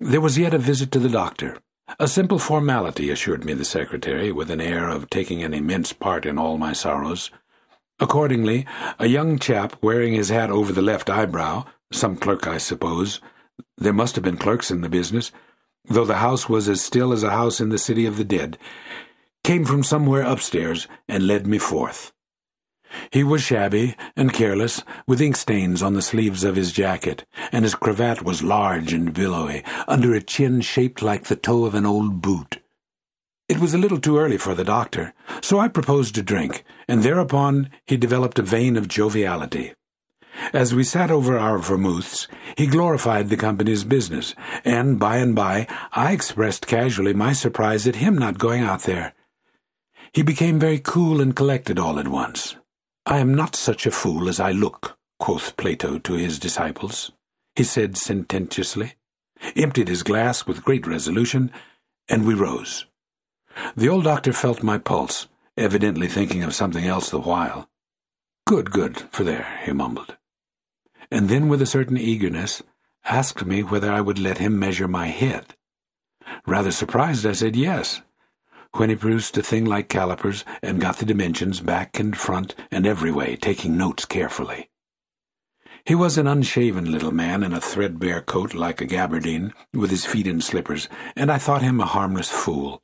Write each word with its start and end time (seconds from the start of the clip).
There 0.00 0.20
was 0.20 0.36
yet 0.36 0.52
a 0.52 0.58
visit 0.58 0.92
to 0.92 0.98
the 0.98 1.08
doctor. 1.08 1.56
A 1.98 2.06
simple 2.06 2.38
formality, 2.38 3.08
assured 3.08 3.46
me 3.46 3.54
the 3.54 3.64
secretary, 3.64 4.30
with 4.30 4.50
an 4.50 4.60
air 4.60 4.90
of 4.90 5.08
taking 5.08 5.42
an 5.42 5.54
immense 5.54 5.94
part 5.94 6.26
in 6.26 6.38
all 6.38 6.58
my 6.58 6.74
sorrows. 6.74 7.30
Accordingly, 7.98 8.66
a 8.98 9.06
young 9.06 9.38
chap 9.38 9.74
wearing 9.80 10.12
his 10.12 10.28
hat 10.28 10.50
over 10.50 10.70
the 10.70 10.82
left 10.82 11.08
eyebrow, 11.08 11.64
some 11.90 12.16
clerk, 12.16 12.46
I 12.46 12.58
suppose, 12.58 13.20
there 13.78 13.94
must 13.94 14.16
have 14.16 14.24
been 14.24 14.36
clerks 14.36 14.70
in 14.70 14.82
the 14.82 14.90
business, 14.90 15.32
though 15.86 16.04
the 16.04 16.16
house 16.16 16.46
was 16.46 16.68
as 16.68 16.84
still 16.84 17.10
as 17.10 17.22
a 17.22 17.30
house 17.30 17.58
in 17.58 17.70
the 17.70 17.78
city 17.78 18.04
of 18.04 18.18
the 18.18 18.24
dead, 18.24 18.58
came 19.44 19.64
from 19.64 19.82
somewhere 19.82 20.22
upstairs 20.22 20.86
and 21.08 21.26
led 21.26 21.46
me 21.46 21.56
forth. 21.56 22.12
He 23.10 23.24
was 23.24 23.42
shabby 23.42 23.96
and 24.16 24.32
careless, 24.32 24.82
with 25.06 25.20
ink 25.20 25.36
stains 25.36 25.82
on 25.82 25.94
the 25.94 26.02
sleeves 26.02 26.44
of 26.44 26.56
his 26.56 26.72
jacket, 26.72 27.24
and 27.52 27.64
his 27.64 27.74
cravat 27.74 28.22
was 28.22 28.42
large 28.42 28.92
and 28.92 29.12
billowy, 29.12 29.64
under 29.88 30.14
a 30.14 30.22
chin 30.22 30.60
shaped 30.60 31.02
like 31.02 31.24
the 31.24 31.36
toe 31.36 31.64
of 31.64 31.74
an 31.74 31.86
old 31.86 32.20
boot. 32.20 32.60
It 33.48 33.58
was 33.58 33.74
a 33.74 33.78
little 33.78 34.00
too 34.00 34.18
early 34.18 34.38
for 34.38 34.54
the 34.54 34.64
doctor, 34.64 35.14
so 35.40 35.60
I 35.60 35.68
proposed 35.68 36.18
a 36.18 36.22
drink, 36.22 36.64
and 36.88 37.02
thereupon 37.02 37.70
he 37.86 37.96
developed 37.96 38.38
a 38.38 38.42
vein 38.42 38.76
of 38.76 38.88
joviality. 38.88 39.74
As 40.52 40.74
we 40.74 40.84
sat 40.84 41.10
over 41.10 41.38
our 41.38 41.58
vermouths, 41.58 42.28
he 42.56 42.66
glorified 42.66 43.28
the 43.28 43.36
company's 43.36 43.84
business, 43.84 44.34
and 44.64 44.98
by 44.98 45.18
and 45.18 45.34
by 45.34 45.66
I 45.92 46.12
expressed 46.12 46.66
casually 46.66 47.14
my 47.14 47.32
surprise 47.32 47.86
at 47.86 47.96
him 47.96 48.18
not 48.18 48.38
going 48.38 48.62
out 48.62 48.82
there. 48.82 49.14
He 50.12 50.22
became 50.22 50.58
very 50.58 50.78
cool 50.78 51.20
and 51.20 51.34
collected 51.34 51.78
all 51.78 51.98
at 51.98 52.08
once. 52.08 52.56
I 53.08 53.18
am 53.18 53.34
not 53.34 53.54
such 53.54 53.86
a 53.86 53.92
fool 53.92 54.28
as 54.28 54.40
I 54.40 54.50
look, 54.50 54.98
quoth 55.20 55.56
Plato 55.56 55.98
to 56.00 56.14
his 56.14 56.40
disciples, 56.40 57.12
he 57.54 57.62
said 57.62 57.96
sententiously, 57.96 58.94
emptied 59.54 59.86
his 59.86 60.02
glass 60.02 60.44
with 60.44 60.64
great 60.64 60.88
resolution, 60.88 61.52
and 62.08 62.26
we 62.26 62.34
rose. 62.34 62.86
The 63.76 63.88
old 63.88 64.04
doctor 64.04 64.32
felt 64.32 64.64
my 64.64 64.78
pulse, 64.78 65.28
evidently 65.56 66.08
thinking 66.08 66.42
of 66.42 66.52
something 66.52 66.84
else 66.84 67.08
the 67.08 67.20
while. 67.20 67.68
Good, 68.44 68.72
good, 68.72 68.98
for 69.12 69.22
there, 69.22 69.60
he 69.64 69.70
mumbled. 69.72 70.16
And 71.08 71.28
then, 71.28 71.48
with 71.48 71.62
a 71.62 71.66
certain 71.66 71.96
eagerness, 71.96 72.60
asked 73.04 73.46
me 73.46 73.62
whether 73.62 73.92
I 73.92 74.00
would 74.00 74.18
let 74.18 74.38
him 74.38 74.58
measure 74.58 74.88
my 74.88 75.06
head. 75.06 75.54
Rather 76.44 76.72
surprised, 76.72 77.24
I 77.24 77.32
said 77.32 77.54
yes, 77.54 78.02
when 78.78 78.90
he 78.90 78.96
produced 78.96 79.36
a 79.36 79.42
thing 79.42 79.64
like 79.64 79.88
calipers 79.88 80.44
and 80.62 80.80
got 80.80 80.98
the 80.98 81.04
dimensions 81.04 81.60
back 81.60 81.98
and 81.98 82.16
front 82.16 82.54
and 82.70 82.86
every 82.86 83.10
way, 83.10 83.36
taking 83.36 83.76
notes 83.76 84.04
carefully. 84.04 84.70
He 85.84 85.94
was 85.94 86.18
an 86.18 86.26
unshaven 86.26 86.90
little 86.90 87.12
man 87.12 87.42
in 87.42 87.52
a 87.52 87.60
threadbare 87.60 88.20
coat 88.20 88.54
like 88.54 88.80
a 88.80 88.86
gabardine, 88.86 89.52
with 89.72 89.90
his 89.90 90.04
feet 90.04 90.26
in 90.26 90.40
slippers, 90.40 90.88
and 91.14 91.30
I 91.30 91.38
thought 91.38 91.62
him 91.62 91.80
a 91.80 91.86
harmless 91.86 92.30
fool. 92.30 92.82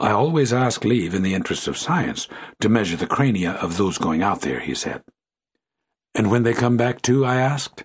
I 0.00 0.10
always 0.10 0.52
ask 0.52 0.84
leave, 0.84 1.14
in 1.14 1.22
the 1.22 1.34
interests 1.34 1.68
of 1.68 1.78
science, 1.78 2.26
to 2.60 2.68
measure 2.68 2.96
the 2.96 3.06
crania 3.06 3.52
of 3.52 3.76
those 3.76 3.98
going 3.98 4.22
out 4.22 4.40
there, 4.40 4.60
he 4.60 4.74
said. 4.74 5.02
And 6.14 6.30
when 6.30 6.42
they 6.42 6.54
come 6.54 6.76
back 6.76 7.02
too, 7.02 7.24
I 7.24 7.36
asked. 7.36 7.84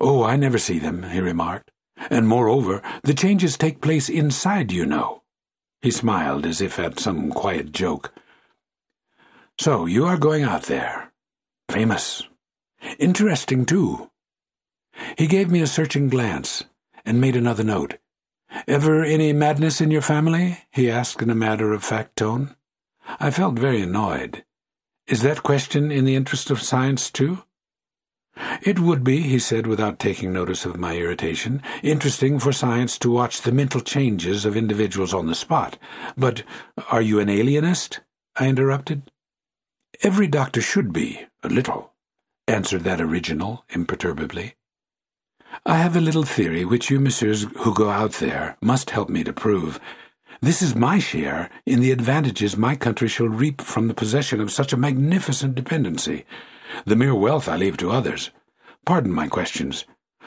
Oh, 0.00 0.24
I 0.24 0.36
never 0.36 0.58
see 0.58 0.78
them, 0.78 1.02
he 1.04 1.20
remarked. 1.20 1.70
And 2.10 2.26
moreover, 2.26 2.82
the 3.02 3.14
changes 3.14 3.56
take 3.56 3.80
place 3.80 4.08
inside, 4.08 4.72
you 4.72 4.86
know. 4.86 5.23
He 5.84 5.90
smiled 5.90 6.46
as 6.46 6.62
if 6.62 6.78
at 6.78 6.98
some 6.98 7.30
quiet 7.30 7.70
joke. 7.70 8.14
So 9.60 9.84
you 9.84 10.06
are 10.06 10.16
going 10.16 10.42
out 10.42 10.62
there. 10.62 11.12
Famous. 11.70 12.22
Interesting, 12.98 13.66
too. 13.66 14.10
He 15.18 15.26
gave 15.26 15.50
me 15.50 15.60
a 15.60 15.66
searching 15.66 16.08
glance 16.08 16.64
and 17.04 17.20
made 17.20 17.36
another 17.36 17.64
note. 17.64 17.98
Ever 18.66 19.04
any 19.04 19.34
madness 19.34 19.82
in 19.82 19.90
your 19.90 20.00
family? 20.00 20.60
he 20.72 20.90
asked 20.90 21.20
in 21.20 21.28
a 21.28 21.34
matter-of-fact 21.34 22.16
tone. 22.16 22.56
I 23.20 23.30
felt 23.30 23.58
very 23.58 23.82
annoyed. 23.82 24.42
Is 25.06 25.20
that 25.20 25.42
question 25.42 25.92
in 25.92 26.06
the 26.06 26.16
interest 26.16 26.50
of 26.50 26.62
science, 26.62 27.10
too? 27.10 27.44
It 28.62 28.78
would 28.78 29.04
be, 29.04 29.20
he 29.20 29.38
said 29.38 29.66
without 29.66 29.98
taking 29.98 30.32
notice 30.32 30.64
of 30.64 30.78
my 30.78 30.96
irritation, 30.96 31.62
interesting 31.82 32.38
for 32.38 32.52
science 32.52 32.98
to 32.98 33.10
watch 33.10 33.42
the 33.42 33.52
mental 33.52 33.80
changes 33.80 34.44
of 34.44 34.56
individuals 34.56 35.14
on 35.14 35.26
the 35.26 35.34
spot. 35.34 35.78
But 36.16 36.42
are 36.90 37.02
you 37.02 37.20
an 37.20 37.28
alienist? 37.28 38.00
I 38.36 38.48
interrupted. 38.48 39.10
Every 40.02 40.26
doctor 40.26 40.60
should 40.60 40.92
be, 40.92 41.26
a 41.42 41.48
little, 41.48 41.92
answered 42.48 42.82
that 42.84 43.00
original 43.00 43.64
imperturbably. 43.70 44.54
I 45.64 45.76
have 45.76 45.96
a 45.96 46.00
little 46.00 46.24
theory 46.24 46.64
which 46.64 46.90
you, 46.90 46.98
messieurs, 46.98 47.46
who 47.58 47.72
go 47.72 47.90
out 47.90 48.14
there, 48.14 48.56
must 48.60 48.90
help 48.90 49.08
me 49.08 49.22
to 49.24 49.32
prove. 49.32 49.78
This 50.42 50.60
is 50.60 50.74
my 50.74 50.98
share 50.98 51.48
in 51.64 51.80
the 51.80 51.92
advantages 51.92 52.56
my 52.56 52.74
country 52.74 53.08
shall 53.08 53.28
reap 53.28 53.60
from 53.60 53.86
the 53.86 53.94
possession 53.94 54.40
of 54.40 54.50
such 54.50 54.72
a 54.72 54.76
magnificent 54.76 55.54
dependency. 55.54 56.26
The 56.84 56.96
mere 56.96 57.14
wealth 57.14 57.48
I 57.48 57.56
leave 57.56 57.76
to 57.78 57.90
others. 57.90 58.30
Pardon 58.84 59.12
my 59.12 59.28
questions, 59.28 59.84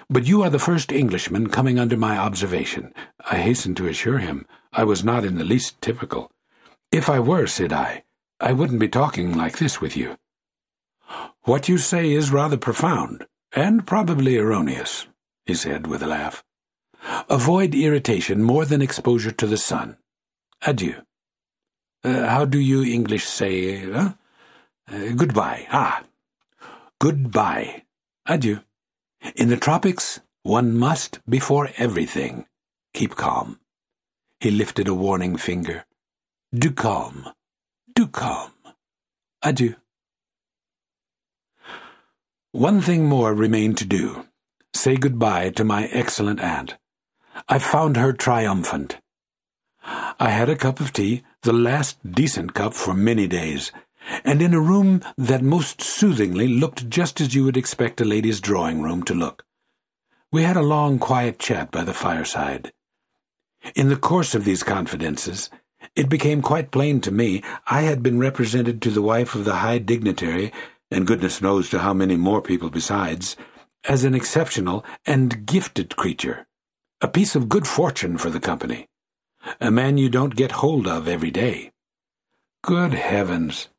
but 0.10 0.26
you 0.26 0.42
are 0.42 0.50
the 0.50 0.60
first 0.60 0.92
Englishman 0.92 1.50
coming 1.50 1.78
under 1.78 1.98
my 1.98 2.18
observation. 2.18 2.94
I 3.30 3.38
hastened 3.38 3.78
to 3.78 3.88
assure 3.88 4.20
him 4.20 4.46
I 4.74 4.84
was 4.84 5.04
not 5.04 5.26
in 5.26 5.36
the 5.38 5.44
least 5.44 5.82
typical. 5.82 6.32
If 6.92 7.10
I 7.10 7.20
were, 7.20 7.48
said 7.48 7.74
I, 7.74 8.04
I 8.40 8.54
wouldn't 8.54 8.80
be 8.80 8.88
talking 8.88 9.36
like 9.36 9.58
this 9.58 9.82
with 9.82 9.98
you. 9.98 10.18
What 11.44 11.68
you 11.68 11.78
say 11.78 12.12
is 12.12 12.32
rather 12.32 12.58
profound, 12.58 13.26
and 13.54 13.86
probably 13.86 14.38
erroneous, 14.38 15.08
he 15.46 15.56
said 15.56 15.88
with 15.88 16.02
a 16.04 16.08
laugh. 16.08 16.44
Avoid 17.30 17.76
irritation 17.76 18.44
more 18.44 18.66
than 18.66 18.82
exposure 18.82 19.32
to 19.32 19.48
the 19.48 19.58
sun. 19.58 19.98
Adieu. 20.66 21.02
Uh, 22.04 22.28
how 22.28 22.46
do 22.46 22.60
you 22.60 22.84
English 22.84 23.26
say, 23.26 23.90
huh? 23.90 24.14
Uh, 24.92 25.12
goodbye. 25.16 25.68
Ah, 25.72 26.04
Goodbye. 27.00 27.84
Adieu. 28.26 28.62
In 29.36 29.50
the 29.50 29.58
tropics, 29.58 30.20
one 30.42 30.76
must, 30.76 31.20
before 31.30 31.70
everything, 31.78 32.46
keep 32.94 33.16
calm. 33.16 33.60
He 34.40 34.50
lifted 34.50 34.88
a 34.88 34.94
warning 34.94 35.38
finger. 35.38 35.86
Do 36.54 36.72
calm. 36.72 37.30
Do 37.94 38.08
calm. 38.08 38.52
Adieu. 39.44 39.76
One 42.52 42.82
thing 42.82 43.06
more 43.06 43.34
remained 43.34 43.78
to 43.78 43.86
do. 43.86 44.26
Say 44.74 44.96
goodbye 44.96 45.52
to 45.52 45.64
my 45.64 45.86
excellent 45.88 46.40
aunt. 46.40 46.78
I 47.48 47.60
found 47.60 47.98
her 47.98 48.14
triumphant. 48.14 48.98
I 50.20 50.30
had 50.30 50.50
a 50.50 50.56
cup 50.56 50.80
of 50.80 50.94
tea, 50.94 51.24
the 51.44 51.54
last 51.54 52.00
decent 52.10 52.56
cup 52.56 52.74
for 52.74 52.94
many 52.96 53.28
days, 53.28 53.72
and 54.24 54.42
in 54.42 54.54
a 54.54 54.60
room 54.60 55.02
that 55.18 55.42
most 55.42 55.82
soothingly 55.82 56.48
looked 56.48 56.90
just 56.90 57.20
as 57.22 57.36
you 57.36 57.44
would 57.44 57.58
expect 57.58 58.02
a 58.02 58.06
lady's 58.06 58.42
drawing 58.42 58.82
room 58.82 59.04
to 59.04 59.14
look. 59.14 59.46
We 60.32 60.44
had 60.44 60.58
a 60.58 60.62
long, 60.62 61.00
quiet 61.00 61.40
chat 61.40 61.72
by 61.72 61.84
the 61.84 61.94
fireside. 61.94 62.74
In 63.76 63.90
the 63.90 63.96
course 63.96 64.36
of 64.36 64.46
these 64.46 64.64
confidences, 64.64 65.50
it 65.96 66.10
became 66.10 66.42
quite 66.42 66.72
plain 66.72 67.02
to 67.02 67.12
me 67.12 67.44
I 67.68 67.82
had 67.82 68.04
been 68.04 68.20
represented 68.20 68.82
to 68.82 68.92
the 68.92 69.02
wife 69.02 69.36
of 69.36 69.46
the 69.46 69.58
high 69.58 69.78
dignitary, 69.78 70.52
and 70.92 71.08
goodness 71.08 71.42
knows 71.42 71.70
to 71.70 71.80
how 71.80 71.94
many 71.94 72.16
more 72.16 72.42
people 72.42 72.70
besides, 72.70 73.36
as 73.86 74.04
an 74.04 74.14
exceptional 74.14 74.84
and 75.06 75.46
gifted 75.46 75.96
creature, 75.96 76.46
a 77.02 77.08
piece 77.08 77.36
of 77.36 77.50
good 77.50 77.68
fortune 77.68 78.18
for 78.18 78.30
the 78.30 78.40
company, 78.40 78.88
a 79.62 79.72
man 79.72 79.98
you 79.98 80.10
don't 80.10 80.36
get 80.36 80.52
hold 80.54 80.88
of 80.88 81.08
every 81.08 81.32
day. 81.32 81.72
Good 82.64 82.94
heavens! 82.94 83.70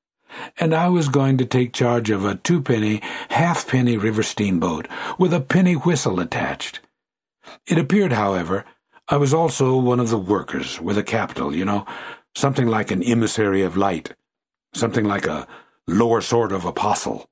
And 0.59 0.75
I 0.75 0.89
was 0.89 1.09
going 1.09 1.39
to 1.39 1.45
take 1.45 1.73
charge 1.73 2.11
of 2.11 2.25
a 2.25 2.37
two-penny, 2.37 3.01
half-penny 3.31 3.97
river 3.97 4.23
steamboat 4.23 4.89
with 5.19 5.33
a 5.33 5.41
penny 5.41 5.75
whistle 5.75 6.21
attached. 6.21 6.81
It 7.67 7.79
appeared, 7.79 8.13
however, 8.13 8.65
I 9.09 9.17
was 9.17 9.33
also 9.33 9.79
one 9.79 10.01
of 10.01 10.11
the 10.11 10.19
workers 10.19 10.81
with 10.81 10.99
a 10.99 11.03
capital, 11.03 11.57
you 11.57 11.65
know, 11.65 11.87
something 12.35 12.69
like 12.69 12.91
an 12.91 13.03
emissary 13.03 13.63
of 13.63 13.77
light, 13.77 14.15
something 14.75 15.05
like 15.05 15.27
a 15.27 15.47
lower 15.87 16.21
sort 16.21 16.53
of 16.53 16.65
apostle. 16.65 17.29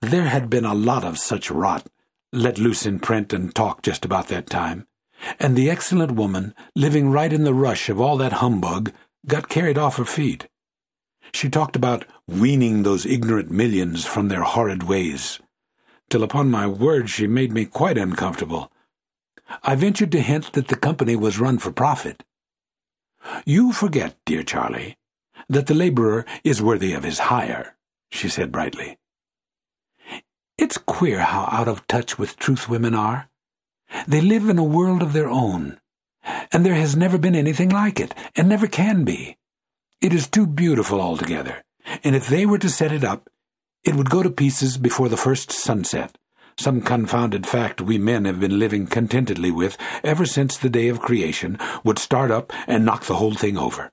There 0.00 0.24
had 0.24 0.48
been 0.48 0.64
a 0.64 0.74
lot 0.74 1.04
of 1.04 1.18
such 1.18 1.50
rot 1.50 1.88
let 2.32 2.58
loose 2.58 2.84
in 2.84 2.98
print 2.98 3.32
and 3.32 3.54
talk 3.54 3.82
just 3.82 4.04
about 4.04 4.28
that 4.28 4.48
time, 4.48 4.86
and 5.38 5.56
the 5.56 5.70
excellent 5.70 6.12
woman, 6.12 6.54
living 6.74 7.10
right 7.10 7.32
in 7.32 7.44
the 7.44 7.54
rush 7.54 7.88
of 7.88 8.00
all 8.00 8.16
that 8.16 8.34
humbug, 8.34 8.92
got 9.26 9.48
carried 9.48 9.78
off 9.78 9.96
her 9.96 10.04
feet. 10.04 10.48
She 11.34 11.50
talked 11.50 11.74
about 11.74 12.04
weaning 12.28 12.84
those 12.84 13.04
ignorant 13.04 13.50
millions 13.50 14.06
from 14.06 14.28
their 14.28 14.42
horrid 14.42 14.84
ways, 14.84 15.40
till 16.08 16.22
upon 16.22 16.48
my 16.48 16.68
word 16.68 17.10
she 17.10 17.26
made 17.26 17.50
me 17.50 17.64
quite 17.64 17.98
uncomfortable. 17.98 18.70
I 19.64 19.74
ventured 19.74 20.12
to 20.12 20.20
hint 20.20 20.52
that 20.52 20.68
the 20.68 20.76
company 20.76 21.16
was 21.16 21.40
run 21.40 21.58
for 21.58 21.72
profit. 21.72 22.22
You 23.44 23.72
forget, 23.72 24.16
dear 24.24 24.44
Charlie, 24.44 24.96
that 25.48 25.66
the 25.66 25.74
laborer 25.74 26.24
is 26.44 26.62
worthy 26.62 26.92
of 26.92 27.02
his 27.02 27.18
hire, 27.18 27.76
she 28.12 28.28
said 28.28 28.52
brightly. 28.52 28.96
It's 30.56 30.78
queer 30.78 31.18
how 31.18 31.48
out 31.50 31.66
of 31.66 31.88
touch 31.88 32.16
with 32.16 32.36
truth 32.36 32.68
women 32.68 32.94
are. 32.94 33.28
They 34.06 34.20
live 34.20 34.48
in 34.48 34.58
a 34.58 34.62
world 34.62 35.02
of 35.02 35.12
their 35.12 35.28
own, 35.28 35.80
and 36.52 36.64
there 36.64 36.74
has 36.74 36.94
never 36.94 37.18
been 37.18 37.34
anything 37.34 37.70
like 37.70 37.98
it, 37.98 38.14
and 38.36 38.48
never 38.48 38.68
can 38.68 39.02
be. 39.02 39.36
It 40.04 40.12
is 40.12 40.28
too 40.28 40.46
beautiful 40.46 41.00
altogether, 41.00 41.64
and 42.04 42.14
if 42.14 42.26
they 42.26 42.44
were 42.44 42.58
to 42.58 42.68
set 42.68 42.92
it 42.92 43.02
up, 43.02 43.30
it 43.84 43.94
would 43.94 44.10
go 44.10 44.22
to 44.22 44.28
pieces 44.28 44.76
before 44.76 45.08
the 45.08 45.16
first 45.16 45.50
sunset, 45.50 46.18
some 46.58 46.82
confounded 46.82 47.46
fact 47.46 47.80
we 47.80 47.96
men 47.96 48.26
have 48.26 48.38
been 48.38 48.58
living 48.58 48.86
contentedly 48.86 49.50
with 49.50 49.78
ever 50.02 50.26
since 50.26 50.58
the 50.58 50.68
day 50.68 50.88
of 50.88 51.00
creation 51.00 51.58
would 51.84 51.98
start 51.98 52.30
up 52.30 52.52
and 52.66 52.84
knock 52.84 53.04
the 53.04 53.14
whole 53.14 53.32
thing 53.32 53.56
over. 53.56 53.90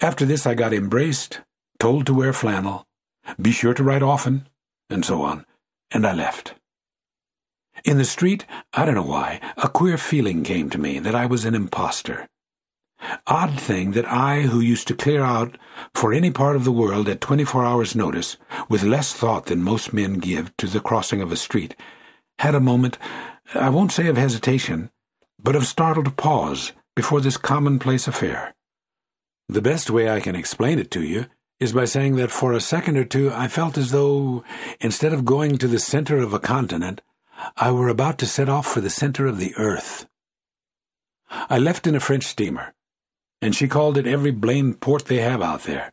After 0.00 0.24
this 0.24 0.46
I 0.46 0.54
got 0.54 0.72
embraced, 0.72 1.42
told 1.78 2.06
to 2.06 2.14
wear 2.14 2.32
flannel, 2.32 2.86
be 3.38 3.52
sure 3.52 3.74
to 3.74 3.84
write 3.84 4.02
often, 4.02 4.48
and 4.88 5.04
so 5.04 5.20
on, 5.20 5.44
and 5.90 6.06
I 6.06 6.14
left. 6.14 6.54
In 7.84 7.98
the 7.98 8.06
street, 8.06 8.46
I 8.72 8.86
don't 8.86 8.94
know 8.94 9.02
why, 9.02 9.42
a 9.58 9.68
queer 9.68 9.98
feeling 9.98 10.42
came 10.42 10.70
to 10.70 10.78
me 10.78 11.00
that 11.00 11.14
I 11.14 11.26
was 11.26 11.44
an 11.44 11.54
impostor. 11.54 12.28
Odd 13.26 13.60
thing 13.60 13.92
that 13.92 14.06
I, 14.06 14.42
who 14.42 14.60
used 14.60 14.88
to 14.88 14.94
clear 14.94 15.22
out 15.22 15.58
for 15.94 16.12
any 16.12 16.30
part 16.30 16.56
of 16.56 16.64
the 16.64 16.72
world 16.72 17.08
at 17.08 17.20
twenty-four 17.20 17.64
hours' 17.64 17.94
notice, 17.94 18.36
with 18.68 18.82
less 18.82 19.12
thought 19.12 19.46
than 19.46 19.62
most 19.62 19.92
men 19.92 20.14
give 20.14 20.56
to 20.56 20.66
the 20.66 20.80
crossing 20.80 21.20
of 21.20 21.30
a 21.30 21.36
street, 21.36 21.76
had 22.38 22.54
a 22.54 22.60
moment, 22.60 22.98
I 23.54 23.68
won't 23.68 23.92
say 23.92 24.08
of 24.08 24.16
hesitation, 24.16 24.90
but 25.38 25.56
of 25.56 25.66
startled 25.66 26.16
pause 26.16 26.72
before 26.96 27.20
this 27.20 27.36
commonplace 27.36 28.08
affair. 28.08 28.54
The 29.48 29.62
best 29.62 29.90
way 29.90 30.08
I 30.08 30.20
can 30.20 30.34
explain 30.34 30.78
it 30.78 30.90
to 30.92 31.02
you 31.02 31.26
is 31.60 31.72
by 31.72 31.84
saying 31.84 32.16
that 32.16 32.30
for 32.30 32.52
a 32.52 32.60
second 32.60 32.96
or 32.96 33.04
two 33.04 33.30
I 33.32 33.48
felt 33.48 33.76
as 33.76 33.90
though, 33.90 34.42
instead 34.80 35.12
of 35.12 35.24
going 35.24 35.58
to 35.58 35.68
the 35.68 35.78
center 35.78 36.18
of 36.18 36.32
a 36.32 36.40
continent, 36.40 37.02
I 37.56 37.70
were 37.70 37.88
about 37.88 38.18
to 38.18 38.26
set 38.26 38.48
off 38.48 38.66
for 38.66 38.80
the 38.80 38.90
center 38.90 39.26
of 39.26 39.38
the 39.38 39.54
earth. 39.56 40.06
I 41.30 41.58
left 41.58 41.86
in 41.86 41.94
a 41.94 42.00
French 42.00 42.24
steamer, 42.24 42.74
and 43.40 43.54
she 43.54 43.68
called 43.68 43.98
it 43.98 44.06
every 44.06 44.30
blamed 44.30 44.80
port 44.80 45.06
they 45.06 45.18
have 45.18 45.42
out 45.42 45.64
there, 45.64 45.92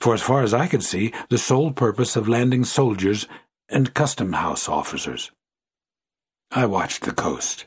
for 0.00 0.14
as 0.14 0.22
far 0.22 0.42
as 0.42 0.52
I 0.52 0.66
could 0.66 0.82
see, 0.82 1.12
the 1.28 1.38
sole 1.38 1.72
purpose 1.72 2.16
of 2.16 2.28
landing 2.28 2.64
soldiers 2.64 3.26
and 3.68 3.94
custom 3.94 4.32
house 4.34 4.68
officers. 4.68 5.30
I 6.50 6.66
watched 6.66 7.02
the 7.02 7.12
coast. 7.12 7.66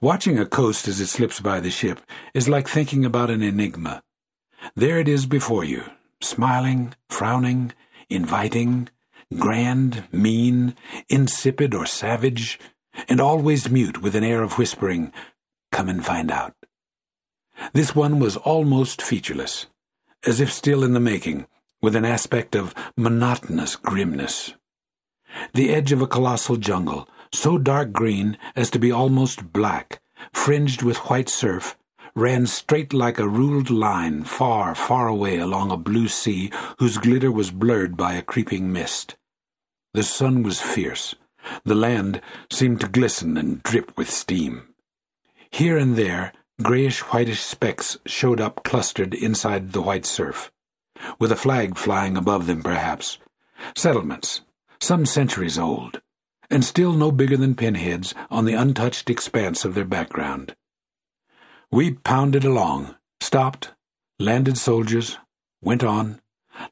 Watching 0.00 0.38
a 0.38 0.46
coast 0.46 0.88
as 0.88 1.00
it 1.00 1.06
slips 1.06 1.38
by 1.38 1.60
the 1.60 1.70
ship 1.70 2.00
is 2.34 2.48
like 2.48 2.66
thinking 2.66 3.04
about 3.04 3.30
an 3.30 3.42
enigma. 3.42 4.02
There 4.74 4.98
it 4.98 5.06
is 5.06 5.26
before 5.26 5.64
you, 5.64 5.84
smiling, 6.20 6.94
frowning, 7.08 7.72
inviting, 8.10 8.88
grand, 9.38 10.04
mean, 10.10 10.74
insipid, 11.08 11.74
or 11.74 11.86
savage, 11.86 12.58
and 13.08 13.20
always 13.20 13.70
mute 13.70 14.02
with 14.02 14.16
an 14.16 14.24
air 14.24 14.42
of 14.42 14.58
whispering, 14.58 15.12
Come 15.70 15.88
and 15.88 16.04
find 16.04 16.30
out. 16.30 16.54
This 17.72 17.94
one 17.94 18.18
was 18.18 18.36
almost 18.36 19.02
featureless, 19.02 19.66
as 20.26 20.40
if 20.40 20.52
still 20.52 20.84
in 20.84 20.92
the 20.92 21.00
making, 21.00 21.46
with 21.80 21.94
an 21.94 22.04
aspect 22.04 22.54
of 22.54 22.74
monotonous 22.96 23.76
grimness. 23.76 24.54
The 25.54 25.70
edge 25.70 25.92
of 25.92 26.02
a 26.02 26.06
colossal 26.06 26.56
jungle, 26.56 27.08
so 27.32 27.58
dark 27.58 27.92
green 27.92 28.38
as 28.56 28.70
to 28.70 28.78
be 28.78 28.90
almost 28.90 29.52
black, 29.52 30.00
fringed 30.32 30.82
with 30.82 30.96
white 31.08 31.28
surf, 31.28 31.76
ran 32.14 32.46
straight 32.46 32.92
like 32.92 33.18
a 33.18 33.28
ruled 33.28 33.70
line 33.70 34.24
far, 34.24 34.74
far 34.74 35.06
away 35.06 35.38
along 35.38 35.70
a 35.70 35.76
blue 35.76 36.08
sea 36.08 36.50
whose 36.78 36.98
glitter 36.98 37.30
was 37.30 37.50
blurred 37.50 37.96
by 37.96 38.14
a 38.14 38.22
creeping 38.22 38.72
mist. 38.72 39.16
The 39.94 40.02
sun 40.02 40.42
was 40.42 40.60
fierce. 40.60 41.14
The 41.64 41.74
land 41.74 42.20
seemed 42.50 42.80
to 42.80 42.88
glisten 42.88 43.36
and 43.36 43.62
drip 43.62 43.96
with 43.96 44.10
steam. 44.10 44.74
Here 45.50 45.78
and 45.78 45.96
there, 45.96 46.32
grayish-whitish 46.62 47.40
specks 47.40 47.98
showed 48.04 48.40
up 48.40 48.64
clustered 48.64 49.14
inside 49.14 49.72
the 49.72 49.82
white 49.82 50.04
surf, 50.04 50.50
with 51.18 51.30
a 51.30 51.36
flag 51.36 51.76
flying 51.76 52.16
above 52.16 52.46
them 52.46 52.62
perhaps. 52.62 53.18
Settlements, 53.74 54.40
some 54.80 55.06
centuries 55.06 55.58
old, 55.58 56.00
and 56.50 56.64
still 56.64 56.92
no 56.92 57.12
bigger 57.12 57.36
than 57.36 57.54
pinheads 57.54 58.14
on 58.30 58.44
the 58.44 58.54
untouched 58.54 59.10
expanse 59.10 59.64
of 59.64 59.74
their 59.74 59.84
background. 59.84 60.54
We 61.70 61.92
pounded 61.92 62.44
along, 62.44 62.96
stopped, 63.20 63.72
landed 64.18 64.58
soldiers, 64.58 65.18
went 65.60 65.84
on, 65.84 66.20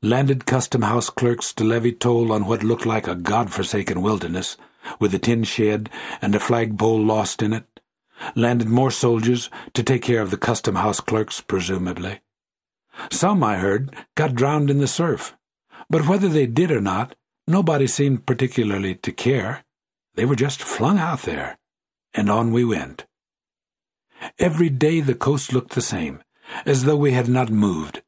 landed 0.03 0.47
custom 0.47 0.83
house 0.83 1.11
clerks 1.11 1.53
to 1.55 1.65
levy 1.65 1.93
toll 1.93 2.33
on 2.33 2.47
what 2.47 2.65
looked 2.65 2.87
like 2.87 3.06
a 3.06 3.15
god-forsaken 3.15 4.00
wilderness, 4.03 4.56
with 4.99 5.15
a 5.15 5.19
tin 5.19 5.44
shed 5.44 5.91
and 6.23 6.35
a 6.35 6.41
flagpole 6.41 7.00
lost 7.00 7.43
in 7.43 7.53
it, 7.53 7.65
landed 8.35 8.69
more 8.69 8.91
soldiers 8.91 9.51
to 9.75 9.83
take 9.83 10.03
care 10.03 10.21
of 10.21 10.31
the 10.31 10.37
custom 10.37 10.77
house 10.77 11.01
clerks, 11.01 11.41
presumably. 11.41 12.21
Some, 13.11 13.45
I 13.45 13.57
heard, 13.57 13.95
got 14.15 14.35
drowned 14.35 14.71
in 14.71 14.79
the 14.79 14.87
surf, 14.87 15.37
but 15.91 16.09
whether 16.09 16.29
they 16.29 16.47
did 16.47 16.71
or 16.71 16.81
not, 16.81 17.15
nobody 17.47 17.87
seemed 17.87 18.27
particularly 18.27 18.95
to 18.97 19.13
care. 19.13 19.65
They 20.15 20.25
were 20.25 20.37
just 20.37 20.63
flung 20.63 20.99
out 20.99 21.23
there, 21.23 21.59
and 22.15 22.31
on 22.31 22.53
we 22.53 22.65
went. 22.65 23.07
Every 24.39 24.71
day 24.71 25.01
the 25.01 25.15
coast 25.15 25.53
looked 25.53 25.75
the 25.75 25.83
same, 25.83 26.23
as 26.65 26.85
though 26.85 26.97
we 26.97 27.12
had 27.12 27.29
not 27.29 27.51
moved. 27.51 28.03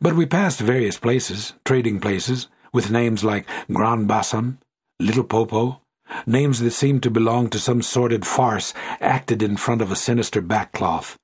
But 0.00 0.14
we 0.14 0.26
passed 0.26 0.60
various 0.60 0.98
places, 0.98 1.54
trading 1.64 2.00
places, 2.00 2.48
with 2.72 2.90
names 2.90 3.24
like 3.24 3.48
Grand 3.72 4.06
Bassam, 4.06 4.58
Little 5.00 5.24
Popo, 5.24 5.80
names 6.26 6.60
that 6.60 6.70
seemed 6.70 7.02
to 7.02 7.10
belong 7.10 7.48
to 7.50 7.58
some 7.58 7.82
sordid 7.82 8.26
farce 8.26 8.72
acted 9.00 9.42
in 9.42 9.56
front 9.56 9.82
of 9.82 9.90
a 9.90 9.96
sinister 9.96 10.40
backcloth. 10.40 11.16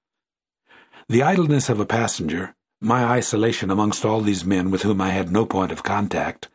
The 1.08 1.22
idleness 1.22 1.68
of 1.68 1.80
a 1.80 1.86
passenger, 1.86 2.54
my 2.80 3.04
isolation 3.04 3.70
amongst 3.70 4.04
all 4.04 4.20
these 4.20 4.44
men 4.44 4.70
with 4.70 4.82
whom 4.82 5.00
I 5.00 5.10
had 5.10 5.30
no 5.30 5.46
point 5.46 5.72
of 5.72 5.82
contact, 5.82 6.48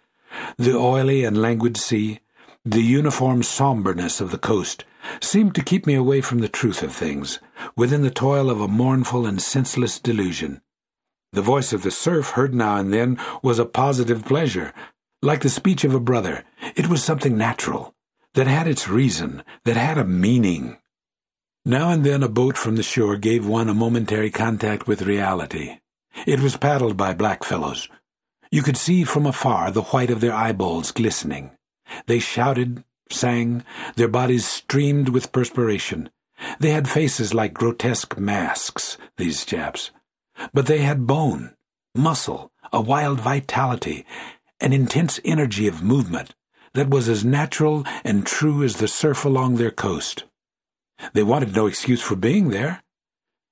the 0.57 0.75
oily 0.77 1.24
and 1.24 1.41
languid 1.41 1.77
sea, 1.77 2.19
the 2.65 2.81
uniform 2.81 3.44
somberness 3.44 4.19
of 4.19 4.31
the 4.31 4.38
coast, 4.38 4.83
seemed 5.21 5.56
to 5.56 5.63
keep 5.63 5.88
me 5.88 5.94
away 5.94 6.19
from 6.21 6.39
the 6.39 6.50
truth 6.50 6.83
of 6.83 6.91
things, 6.91 7.39
within 7.75 8.01
the 8.01 8.12
toil 8.12 8.50
of 8.50 8.59
a 8.59 8.68
mournful 8.68 9.25
and 9.25 9.41
senseless 9.41 10.00
delusion. 10.00 10.62
The 11.31 11.41
voice 11.41 11.71
of 11.71 11.83
the 11.83 11.91
surf, 11.91 12.31
heard 12.31 12.53
now 12.53 12.77
and 12.77 12.94
then, 12.94 13.18
was 13.41 13.59
a 13.59 13.65
positive 13.65 14.25
pleasure. 14.25 14.73
Like 15.21 15.41
the 15.41 15.50
speech 15.50 15.83
of 15.83 15.94
a 15.94 16.00
brother, 16.00 16.44
it 16.75 16.88
was 16.88 17.03
something 17.03 17.38
natural, 17.38 17.95
that 18.37 18.45
had 18.45 18.67
its 18.67 18.87
reason, 18.87 19.43
that 19.65 19.75
had 19.75 19.97
a 19.97 20.05
meaning. 20.05 20.77
Now 21.65 21.89
and 21.89 22.03
then 22.03 22.21
a 22.21 22.29
boat 22.29 22.56
from 22.56 22.75
the 22.75 22.83
shore 22.83 23.17
gave 23.17 23.47
one 23.47 23.67
a 23.67 23.73
momentary 23.73 24.29
contact 24.29 24.85
with 24.85 25.01
reality. 25.01 25.79
It 26.27 26.39
was 26.41 26.56
paddled 26.56 26.95
by 26.95 27.15
black 27.15 27.44
fellows. 27.44 27.89
You 28.51 28.61
could 28.61 28.77
see 28.77 29.03
from 29.06 29.25
afar 29.25 29.71
the 29.71 29.81
white 29.81 30.11
of 30.11 30.21
their 30.21 30.35
eyeballs 30.35 30.91
glistening. 30.91 31.49
They 32.06 32.19
shouted, 32.19 32.83
sang, 33.09 33.63
their 33.95 34.07
bodies 34.07 34.45
streamed 34.45 35.09
with 35.09 35.31
perspiration. 35.31 36.11
They 36.59 36.69
had 36.69 36.87
faces 36.87 37.33
like 37.33 37.56
grotesque 37.56 38.19
masks, 38.19 38.99
these 39.17 39.45
chaps. 39.45 39.89
But 40.53 40.67
they 40.67 40.83
had 40.83 41.07
bone, 41.07 41.56
muscle, 41.95 42.51
a 42.71 42.81
wild 42.81 43.19
vitality, 43.19 44.06
an 44.61 44.73
intense 44.73 45.19
energy 45.25 45.67
of 45.67 45.81
movement 45.81 46.35
that 46.77 46.89
was 46.89 47.09
as 47.09 47.25
natural 47.25 47.83
and 48.03 48.25
true 48.25 48.63
as 48.63 48.77
the 48.77 48.87
surf 48.87 49.25
along 49.25 49.55
their 49.55 49.71
coast. 49.71 50.23
They 51.13 51.23
wanted 51.23 51.55
no 51.55 51.67
excuse 51.67 52.01
for 52.01 52.15
being 52.15 52.49
there. 52.49 52.81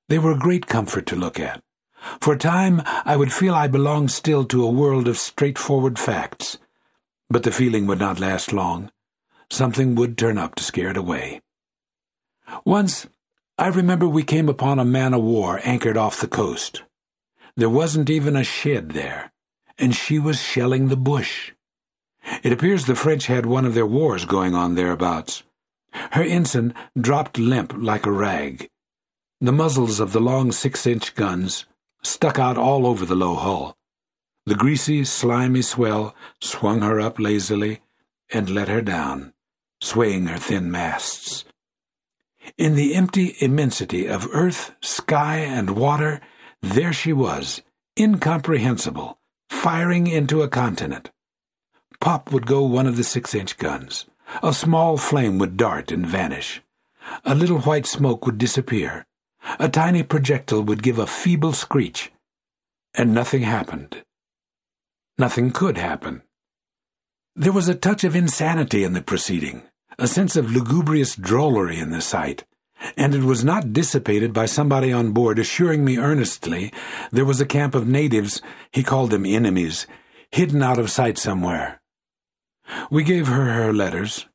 They 0.09 0.19
were 0.19 0.31
a 0.31 0.39
great 0.39 0.67
comfort 0.67 1.05
to 1.07 1.15
look 1.15 1.39
at. 1.39 1.61
For 2.21 2.33
a 2.33 2.37
time, 2.37 2.81
I 2.85 3.17
would 3.17 3.33
feel 3.33 3.53
I 3.53 3.67
belonged 3.67 4.11
still 4.11 4.45
to 4.45 4.63
a 4.63 4.71
world 4.71 5.07
of 5.07 5.17
straightforward 5.17 5.99
facts. 5.99 6.57
But 7.29 7.43
the 7.43 7.51
feeling 7.51 7.87
would 7.87 7.99
not 7.99 8.19
last 8.19 8.53
long 8.53 8.91
something 9.51 9.95
would 9.95 10.17
turn 10.17 10.37
up 10.37 10.55
to 10.55 10.63
scare 10.63 10.89
it 10.89 10.97
away. 10.97 11.41
Once, 12.65 13.07
I 13.57 13.67
remember 13.67 14.07
we 14.07 14.23
came 14.23 14.49
upon 14.49 14.79
a 14.79 14.85
man 14.85 15.13
of 15.13 15.21
war 15.21 15.59
anchored 15.63 15.97
off 15.97 16.19
the 16.19 16.27
coast. 16.27 16.83
There 17.55 17.69
wasn't 17.69 18.09
even 18.09 18.35
a 18.35 18.43
shed 18.43 18.91
there, 18.91 19.31
and 19.77 19.95
she 19.95 20.19
was 20.19 20.41
shelling 20.41 20.87
the 20.87 20.97
bush. 20.97 21.53
It 22.43 22.51
appears 22.51 22.85
the 22.85 22.95
French 22.95 23.27
had 23.27 23.45
one 23.45 23.65
of 23.65 23.73
their 23.73 23.85
wars 23.85 24.25
going 24.25 24.55
on 24.55 24.75
thereabouts. 24.75 25.43
Her 26.11 26.23
ensign 26.23 26.73
dropped 26.99 27.37
limp 27.37 27.73
like 27.77 28.05
a 28.05 28.11
rag. 28.11 28.69
The 29.41 29.51
muzzles 29.51 29.99
of 29.99 30.11
the 30.11 30.21
long 30.21 30.51
six-inch 30.51 31.15
guns 31.15 31.65
stuck 32.03 32.39
out 32.39 32.57
all 32.57 32.85
over 32.85 33.05
the 33.05 33.15
low 33.15 33.35
hull. 33.35 33.77
The 34.45 34.55
greasy, 34.55 35.05
slimy 35.05 35.61
swell 35.61 36.15
swung 36.41 36.81
her 36.81 36.99
up 36.99 37.19
lazily 37.19 37.81
and 38.31 38.49
let 38.49 38.67
her 38.67 38.81
down 38.81 39.33
swaying 39.81 40.25
her 40.25 40.37
thin 40.37 40.71
masts. 40.71 41.45
In 42.57 42.75
the 42.75 42.95
empty 42.95 43.35
immensity 43.39 44.07
of 44.07 44.27
earth, 44.31 44.73
sky, 44.81 45.37
and 45.37 45.71
water, 45.71 46.21
there 46.61 46.93
she 46.93 47.13
was, 47.13 47.61
incomprehensible, 47.99 49.19
firing 49.49 50.07
into 50.07 50.41
a 50.41 50.47
continent. 50.47 51.11
Pop 51.99 52.31
would 52.31 52.45
go 52.45 52.63
one 52.63 52.87
of 52.87 52.97
the 52.97 53.03
six 53.03 53.33
inch 53.33 53.57
guns. 53.57 54.05
A 54.41 54.53
small 54.53 54.97
flame 54.97 55.37
would 55.39 55.57
dart 55.57 55.91
and 55.91 56.05
vanish. 56.05 56.61
A 57.23 57.35
little 57.35 57.59
white 57.59 57.85
smoke 57.85 58.25
would 58.25 58.37
disappear. 58.37 59.05
A 59.59 59.69
tiny 59.69 60.03
projectile 60.03 60.63
would 60.63 60.81
give 60.81 60.97
a 60.97 61.07
feeble 61.07 61.53
screech. 61.53 62.11
And 62.93 63.13
nothing 63.13 63.43
happened. 63.43 64.03
Nothing 65.17 65.51
could 65.51 65.77
happen. 65.77 66.23
There 67.35 67.53
was 67.53 67.67
a 67.67 67.75
touch 67.75 68.03
of 68.03 68.15
insanity 68.15 68.83
in 68.83 68.93
the 68.93 69.01
proceeding, 69.01 69.63
a 69.99 70.07
sense 70.07 70.35
of 70.35 70.51
lugubrious 70.51 71.15
drollery 71.15 71.77
in 71.77 71.89
the 71.91 72.01
sight, 72.01 72.45
and 72.97 73.13
it 73.13 73.23
was 73.23 73.43
not 73.43 73.73
dissipated 73.73 74.33
by 74.33 74.45
somebody 74.45 74.91
on 74.91 75.11
board 75.11 75.39
assuring 75.39 75.83
me 75.83 75.97
earnestly 75.97 76.71
there 77.11 77.25
was 77.25 77.41
a 77.41 77.45
camp 77.45 77.75
of 77.75 77.87
natives, 77.87 78.41
he 78.71 78.83
called 78.83 79.11
them 79.11 79.25
enemies, 79.25 79.87
hidden 80.31 80.61
out 80.61 80.77
of 80.79 80.91
sight 80.91 81.17
somewhere. 81.17 81.81
We 82.89 83.03
gave 83.03 83.27
her 83.27 83.53
her 83.53 83.73
letters. 83.73 84.25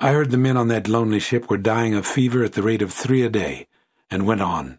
I 0.00 0.12
heard 0.12 0.30
the 0.30 0.38
men 0.38 0.56
on 0.56 0.68
that 0.68 0.88
lonely 0.88 1.20
ship 1.20 1.48
were 1.48 1.58
dying 1.58 1.94
of 1.94 2.06
fever 2.06 2.42
at 2.42 2.54
the 2.54 2.62
rate 2.62 2.82
of 2.82 2.92
three 2.92 3.22
a 3.22 3.28
day, 3.28 3.66
and 4.10 4.26
went 4.26 4.40
on. 4.40 4.78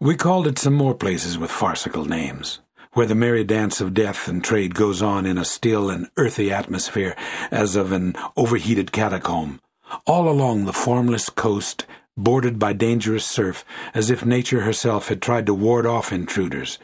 We 0.00 0.16
called 0.16 0.46
at 0.46 0.58
some 0.58 0.74
more 0.74 0.94
places 0.94 1.38
with 1.38 1.50
farcical 1.50 2.04
names, 2.04 2.60
where 2.92 3.06
the 3.06 3.14
merry 3.14 3.44
dance 3.44 3.80
of 3.80 3.94
death 3.94 4.26
and 4.26 4.42
trade 4.42 4.74
goes 4.74 5.00
on 5.02 5.26
in 5.26 5.38
a 5.38 5.44
still 5.44 5.90
and 5.90 6.10
earthy 6.16 6.50
atmosphere 6.50 7.14
as 7.50 7.76
of 7.76 7.92
an 7.92 8.14
overheated 8.36 8.90
catacomb, 8.90 9.60
all 10.06 10.28
along 10.28 10.64
the 10.64 10.72
formless 10.72 11.28
coast, 11.28 11.86
bordered 12.16 12.58
by 12.58 12.72
dangerous 12.72 13.24
surf, 13.24 13.64
as 13.94 14.10
if 14.10 14.24
nature 14.24 14.62
herself 14.62 15.08
had 15.08 15.22
tried 15.22 15.46
to 15.46 15.54
ward 15.54 15.86
off 15.86 16.12
intruders, 16.12 16.78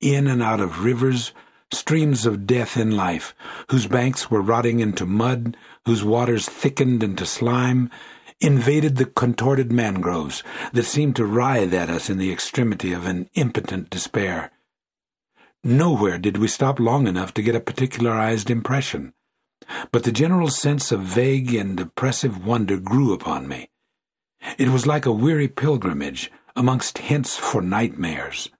in 0.00 0.26
and 0.26 0.42
out 0.42 0.60
of 0.60 0.84
rivers, 0.84 1.32
streams 1.72 2.26
of 2.26 2.46
death 2.46 2.76
in 2.76 2.96
life, 2.96 3.34
whose 3.70 3.86
banks 3.86 4.30
were 4.30 4.40
rotting 4.40 4.80
into 4.80 5.06
mud, 5.06 5.56
whose 5.84 6.04
waters 6.04 6.48
thickened 6.48 7.02
into 7.02 7.26
slime, 7.26 7.90
invaded 8.40 8.96
the 8.96 9.04
contorted 9.06 9.72
mangroves 9.72 10.42
that 10.72 10.84
seemed 10.84 11.16
to 11.16 11.26
writhe 11.26 11.72
at 11.72 11.90
us 11.90 12.08
in 12.08 12.18
the 12.18 12.32
extremity 12.32 12.92
of 12.92 13.06
an 13.06 13.28
impotent 13.34 13.90
despair. 13.90 14.52
Nowhere 15.64 16.18
did 16.18 16.36
we 16.36 16.46
stop 16.46 16.78
long 16.78 17.08
enough 17.08 17.34
to 17.34 17.42
get 17.42 17.56
a 17.56 17.60
particularized 17.60 18.48
impression, 18.48 19.12
but 19.90 20.04
the 20.04 20.12
general 20.12 20.48
sense 20.48 20.92
of 20.92 21.00
vague 21.00 21.52
and 21.52 21.78
oppressive 21.80 22.46
wonder 22.46 22.78
grew 22.78 23.12
upon 23.12 23.48
me. 23.48 23.68
It 24.56 24.68
was 24.68 24.86
like 24.86 25.04
a 25.04 25.12
weary 25.12 25.48
pilgrimage 25.48 26.30
amongst 26.54 26.98
hints 26.98 27.36
for 27.36 27.60
nightmares. 27.60 28.50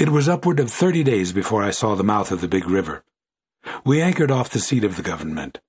It 0.00 0.08
was 0.08 0.30
upward 0.30 0.58
of 0.60 0.70
thirty 0.70 1.04
days 1.04 1.30
before 1.30 1.62
I 1.62 1.70
saw 1.72 1.94
the 1.94 2.02
mouth 2.02 2.32
of 2.32 2.40
the 2.40 2.48
big 2.48 2.66
river. 2.66 3.04
We 3.84 4.00
anchored 4.00 4.30
off 4.30 4.48
the 4.48 4.58
seat 4.58 4.82
of 4.82 4.96
the 4.96 5.02
government. 5.02 5.60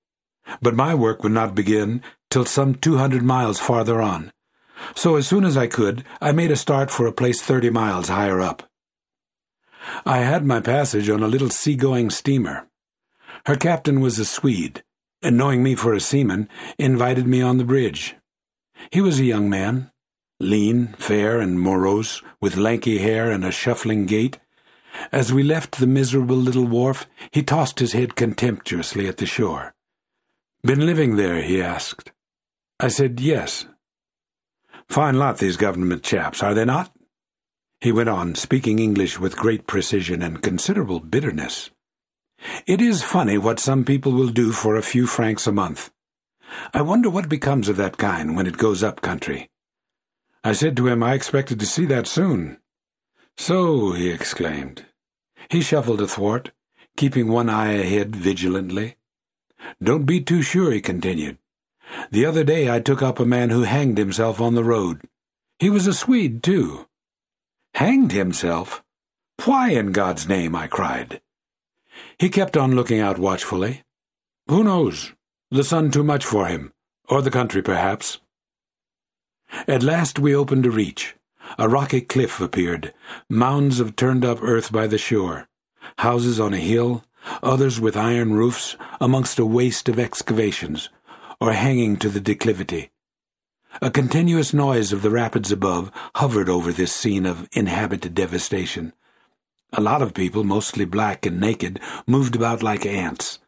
But 0.61 0.73
my 0.73 0.95
work 0.95 1.21
would 1.21 1.33
not 1.33 1.53
begin 1.53 2.01
till 2.29 2.45
some 2.45 2.75
two 2.75 2.95
hundred 2.95 3.23
miles 3.23 3.59
farther 3.59 4.01
on. 4.01 4.31
So 4.95 5.17
as 5.17 5.27
soon 5.27 5.43
as 5.43 5.57
I 5.57 5.67
could, 5.67 6.05
I 6.21 6.31
made 6.31 6.50
a 6.50 6.55
start 6.55 6.89
for 6.89 7.05
a 7.07 7.11
place 7.11 7.41
thirty 7.41 7.69
miles 7.69 8.07
higher 8.07 8.39
up. 8.39 8.63
I 10.05 10.19
had 10.19 10.45
my 10.45 10.61
passage 10.61 11.09
on 11.09 11.21
a 11.21 11.27
little 11.27 11.50
sea-going 11.50 12.09
steamer. 12.09 12.69
Her 13.47 13.57
captain 13.57 14.00
was 14.00 14.17
a 14.17 14.23
Swede, 14.23 14.81
and 15.21 15.35
knowing 15.35 15.61
me 15.61 15.75
for 15.75 15.93
a 15.93 16.00
seaman, 16.00 16.47
invited 16.79 17.27
me 17.27 17.41
on 17.41 17.57
the 17.57 17.65
bridge. 17.65 18.15
He 18.91 19.01
was 19.01 19.19
a 19.19 19.25
young 19.25 19.50
man, 19.50 19.91
lean, 20.41 20.88
fair, 20.98 21.39
and 21.39 21.60
morose, 21.60 22.21
with 22.39 22.57
lanky 22.57 22.98
hair 22.98 23.31
and 23.31 23.45
a 23.45 23.51
shuffling 23.51 24.05
gait. 24.05 24.39
As 25.12 25.31
we 25.31 25.43
left 25.43 25.79
the 25.79 25.88
miserable 25.88 26.36
little 26.36 26.65
wharf, 26.65 27.07
he 27.31 27.43
tossed 27.43 27.79
his 27.79 27.93
head 27.93 28.15
contemptuously 28.15 29.07
at 29.07 29.17
the 29.17 29.25
shore. 29.25 29.74
Been 30.63 30.86
living 30.86 31.15
there? 31.15 31.41
he 31.41 31.62
asked. 31.62 32.12
I 32.79 32.88
said, 32.88 33.19
yes. 33.19 33.65
Fine 34.88 35.17
lot, 35.17 35.38
these 35.38 35.57
government 35.57 36.03
chaps, 36.03 36.43
are 36.43 36.53
they 36.53 36.65
not? 36.65 36.93
He 37.79 37.91
went 37.91 38.10
on, 38.10 38.36
speaking 38.36 38.79
English 38.79 39.19
with 39.19 39.36
great 39.36 39.65
precision 39.65 40.21
and 40.21 40.41
considerable 40.41 41.00
bitterness. 41.00 41.71
It 42.67 42.81
is 42.81 43.03
funny 43.03 43.38
what 43.38 43.60
some 43.60 43.86
people 43.86 44.12
will 44.12 44.29
do 44.29 44.51
for 44.51 44.75
a 44.75 44.83
few 44.83 45.07
francs 45.07 45.48
a 45.48 45.51
month. 45.51 45.91
I 46.74 46.81
wonder 46.81 47.10
what 47.10 47.29
becomes 47.29 47.69
of 47.69 47.77
that 47.77 47.98
kind 47.98 48.36
when 48.36 48.48
it 48.48 48.57
goes 48.57 48.83
up 48.83 49.01
country. 49.01 49.50
I 50.43 50.53
said 50.53 50.75
to 50.77 50.88
him 50.88 51.03
I 51.03 51.13
expected 51.13 51.60
to 51.60 51.65
see 51.65 51.86
that 51.86 52.07
soon. 52.07 52.57
So, 53.38 53.91
he 53.91 54.10
exclaimed. 54.10 54.86
He 55.50 55.62
shuffled 55.62 56.01
athwart, 56.01 56.51
keeping 56.98 57.27
one 57.27 57.50
eye 57.50 57.74
ahead 57.74 58.15
vigilantly. 58.15 58.95
Don't 59.81 60.05
be 60.05 60.21
too 60.21 60.41
sure, 60.41 60.71
he 60.71 60.81
continued. 60.81 61.38
The 62.10 62.25
other 62.25 62.43
day 62.43 62.74
I 62.74 62.79
took 62.79 63.01
up 63.01 63.19
a 63.19 63.25
man 63.25 63.50
who 63.50 63.63
hanged 63.63 63.98
himself 63.98 64.41
on 64.41 64.55
the 64.55 64.63
road. 64.63 65.01
He 65.60 65.69
was 65.69 65.88
a 65.88 65.93
Swede, 65.93 66.41
too. 66.41 66.88
Hanged 67.75 68.12
himself? 68.12 68.83
Why 69.45 69.69
in 69.69 69.91
God's 69.91 70.27
name? 70.27 70.55
I 70.55 70.67
cried. 70.67 71.21
He 72.17 72.29
kept 72.29 72.57
on 72.57 72.75
looking 72.75 73.00
out 73.00 73.19
watchfully. 73.19 73.83
Who 74.48 74.63
knows? 74.63 75.13
The 75.50 75.63
sun 75.63 75.91
too 75.91 76.03
much 76.03 76.25
for 76.25 76.48
him, 76.48 76.71
or 77.10 77.21
the 77.21 77.31
country, 77.31 77.62
perhaps. 77.62 78.19
At 79.67 79.84
last 79.84 80.20
we 80.20 80.36
opened 80.36 80.65
a 80.65 80.72
reach. 80.72 81.15
A 81.58 81.67
rocky 81.67 82.01
cliff 82.01 82.39
appeared, 82.39 82.93
mounds 83.29 83.79
of 83.79 83.96
turned-up 83.96 84.41
earth 84.41 84.72
by 84.72 84.88
the 84.88 84.98
shore, 84.98 85.48
houses 86.00 86.39
on 86.39 86.53
a 86.53 86.58
hill, 86.58 87.03
others 87.43 87.79
with 87.79 87.98
iron 87.98 88.34
roofs 88.34 88.77
amongst 89.00 89.39
a 89.39 89.46
waste 89.46 89.89
of 89.89 90.00
excavations, 90.00 90.89
or 91.39 91.51
hanging 91.53 91.98
to 91.98 92.10
the 92.10 92.22
declivity. 92.22 92.91
A 93.81 93.91
continuous 93.91 94.53
noise 94.53 94.93
of 94.93 95.01
the 95.01 95.10
rapids 95.10 95.51
above 95.51 95.91
hovered 96.15 96.50
over 96.50 96.72
this 96.72 96.93
scene 96.93 97.25
of 97.25 97.48
inhabited 97.51 98.13
devastation. 98.13 98.93
A 99.74 99.81
lot 99.81 100.01
of 100.01 100.13
people, 100.13 100.43
mostly 100.43 100.86
black 100.86 101.25
and 101.25 101.39
naked, 101.39 101.79
moved 102.05 102.36
about 102.36 102.63
like 102.63 102.86
ants. 102.86 103.39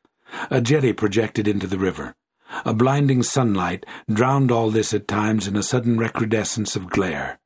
A 0.50 0.62
jetty 0.62 0.94
projected 0.94 1.48
into 1.48 1.68
the 1.68 1.78
river. 1.78 2.16
A 2.66 2.74
blinding 2.74 3.24
sunlight 3.24 3.86
drowned 4.12 4.52
all 4.52 4.70
this 4.70 4.94
at 4.94 5.08
times 5.08 5.48
in 5.48 5.56
a 5.56 5.64
sudden 5.64 5.98
recrudescence 5.98 6.76
of 6.76 6.90
glare. 6.90 7.40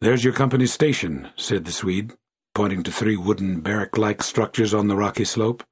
There's 0.00 0.24
your 0.24 0.32
company's 0.32 0.72
station, 0.72 1.28
said 1.36 1.64
the 1.64 1.72
Swede, 1.72 2.12
pointing 2.54 2.82
to 2.84 2.92
three 2.92 3.16
wooden 3.16 3.60
barrack-like 3.60 4.22
structures 4.22 4.74
on 4.74 4.88
the 4.88 4.96
rocky 4.96 5.24
slope. 5.24 5.64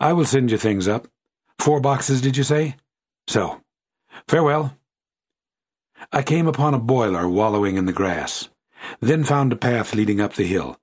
I 0.00 0.12
will 0.12 0.24
send 0.24 0.50
you 0.50 0.58
things 0.58 0.88
up. 0.88 1.08
Four 1.58 1.80
boxes, 1.80 2.20
did 2.20 2.36
you 2.36 2.44
say? 2.44 2.76
So. 3.26 3.60
Farewell. 4.26 4.76
I 6.12 6.22
came 6.22 6.46
upon 6.46 6.74
a 6.74 6.78
boiler 6.78 7.28
wallowing 7.28 7.76
in 7.76 7.86
the 7.86 7.92
grass, 7.92 8.48
then 9.00 9.24
found 9.24 9.52
a 9.52 9.56
path 9.56 9.94
leading 9.94 10.20
up 10.20 10.34
the 10.34 10.46
hill. 10.46 10.78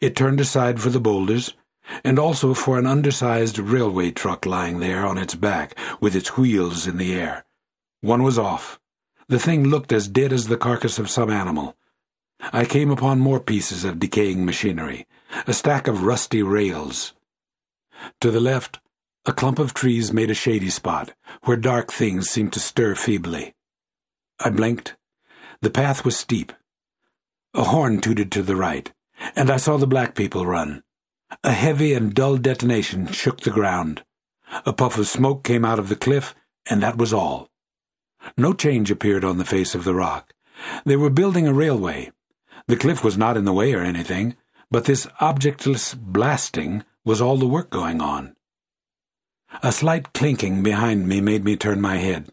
It 0.00 0.16
turned 0.16 0.40
aside 0.40 0.80
for 0.80 0.90
the 0.90 1.00
boulders, 1.00 1.54
and 2.04 2.18
also 2.18 2.54
for 2.54 2.78
an 2.78 2.86
undersized 2.86 3.58
railway 3.58 4.10
truck 4.10 4.46
lying 4.46 4.80
there 4.80 5.06
on 5.06 5.18
its 5.18 5.34
back, 5.34 5.76
with 6.00 6.14
its 6.14 6.36
wheels 6.36 6.86
in 6.86 6.96
the 6.96 7.14
air. 7.14 7.44
One 8.00 8.22
was 8.22 8.38
off. 8.38 8.80
The 9.28 9.38
thing 9.38 9.64
looked 9.64 9.92
as 9.92 10.08
dead 10.08 10.32
as 10.32 10.48
the 10.48 10.56
carcass 10.56 10.98
of 10.98 11.10
some 11.10 11.30
animal. 11.30 11.76
I 12.52 12.64
came 12.64 12.90
upon 12.90 13.20
more 13.20 13.40
pieces 13.40 13.84
of 13.84 13.98
decaying 13.98 14.44
machinery, 14.44 15.06
a 15.46 15.52
stack 15.52 15.86
of 15.86 16.02
rusty 16.02 16.42
rails. 16.42 17.14
To 18.20 18.30
the 18.30 18.40
left, 18.40 18.80
a 19.24 19.32
clump 19.32 19.60
of 19.60 19.74
trees 19.74 20.12
made 20.12 20.30
a 20.30 20.34
shady 20.34 20.70
spot, 20.70 21.12
where 21.44 21.56
dark 21.56 21.92
things 21.92 22.28
seemed 22.28 22.52
to 22.54 22.60
stir 22.60 22.96
feebly. 22.96 23.54
I 24.40 24.50
blinked. 24.50 24.96
The 25.60 25.70
path 25.70 26.04
was 26.04 26.16
steep. 26.16 26.52
A 27.54 27.64
horn 27.64 28.00
tooted 28.00 28.32
to 28.32 28.42
the 28.42 28.56
right, 28.56 28.92
and 29.36 29.48
I 29.48 29.58
saw 29.58 29.76
the 29.76 29.86
black 29.86 30.16
people 30.16 30.44
run. 30.44 30.82
A 31.44 31.52
heavy 31.52 31.94
and 31.94 32.14
dull 32.14 32.36
detonation 32.36 33.06
shook 33.06 33.40
the 33.40 33.50
ground. 33.50 34.04
A 34.66 34.72
puff 34.72 34.98
of 34.98 35.06
smoke 35.08 35.44
came 35.44 35.64
out 35.64 35.78
of 35.78 35.88
the 35.88 35.96
cliff, 35.96 36.34
and 36.68 36.82
that 36.82 36.98
was 36.98 37.12
all. 37.12 37.48
No 38.36 38.52
change 38.52 38.90
appeared 38.90 39.24
on 39.24 39.38
the 39.38 39.44
face 39.44 39.74
of 39.74 39.84
the 39.84 39.94
rock. 39.94 40.32
They 40.84 40.96
were 40.96 41.10
building 41.10 41.48
a 41.48 41.52
railway. 41.52 42.12
The 42.66 42.76
cliff 42.76 43.02
was 43.02 43.18
not 43.18 43.36
in 43.36 43.44
the 43.44 43.52
way 43.52 43.72
or 43.72 43.80
anything, 43.80 44.36
but 44.70 44.84
this 44.84 45.06
objectless 45.20 45.94
blasting 45.94 46.84
was 47.04 47.20
all 47.20 47.36
the 47.36 47.48
work 47.48 47.70
going 47.70 48.00
on. 48.00 48.36
A 49.62 49.72
slight 49.72 50.12
clinking 50.12 50.62
behind 50.62 51.08
me 51.08 51.20
made 51.20 51.44
me 51.44 51.56
turn 51.56 51.80
my 51.80 51.96
head. 51.96 52.30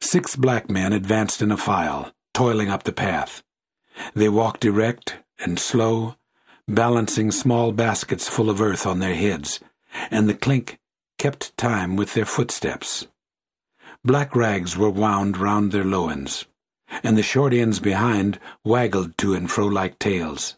Six 0.00 0.36
black 0.36 0.68
men 0.68 0.92
advanced 0.92 1.42
in 1.42 1.50
a 1.50 1.56
file, 1.56 2.12
toiling 2.34 2.68
up 2.68 2.82
the 2.82 2.92
path. 2.92 3.42
They 4.14 4.28
walked 4.28 4.64
erect 4.64 5.16
and 5.38 5.58
slow 5.58 6.16
balancing 6.74 7.30
small 7.30 7.72
baskets 7.72 8.28
full 8.28 8.48
of 8.48 8.60
earth 8.60 8.86
on 8.86 8.98
their 8.98 9.14
heads, 9.14 9.60
and 10.10 10.28
the 10.28 10.34
clink 10.34 10.78
kept 11.18 11.56
time 11.56 11.96
with 11.96 12.14
their 12.14 12.24
footsteps. 12.24 13.06
Black 14.04 14.34
rags 14.34 14.76
were 14.76 14.88
wound 14.90 15.36
round 15.36 15.72
their 15.72 15.84
loins, 15.84 16.46
and 17.02 17.18
the 17.18 17.22
short 17.22 17.52
ends 17.52 17.80
behind 17.80 18.38
waggled 18.64 19.18
to 19.18 19.34
and 19.34 19.50
fro 19.50 19.66
like 19.66 19.98
tails. 19.98 20.56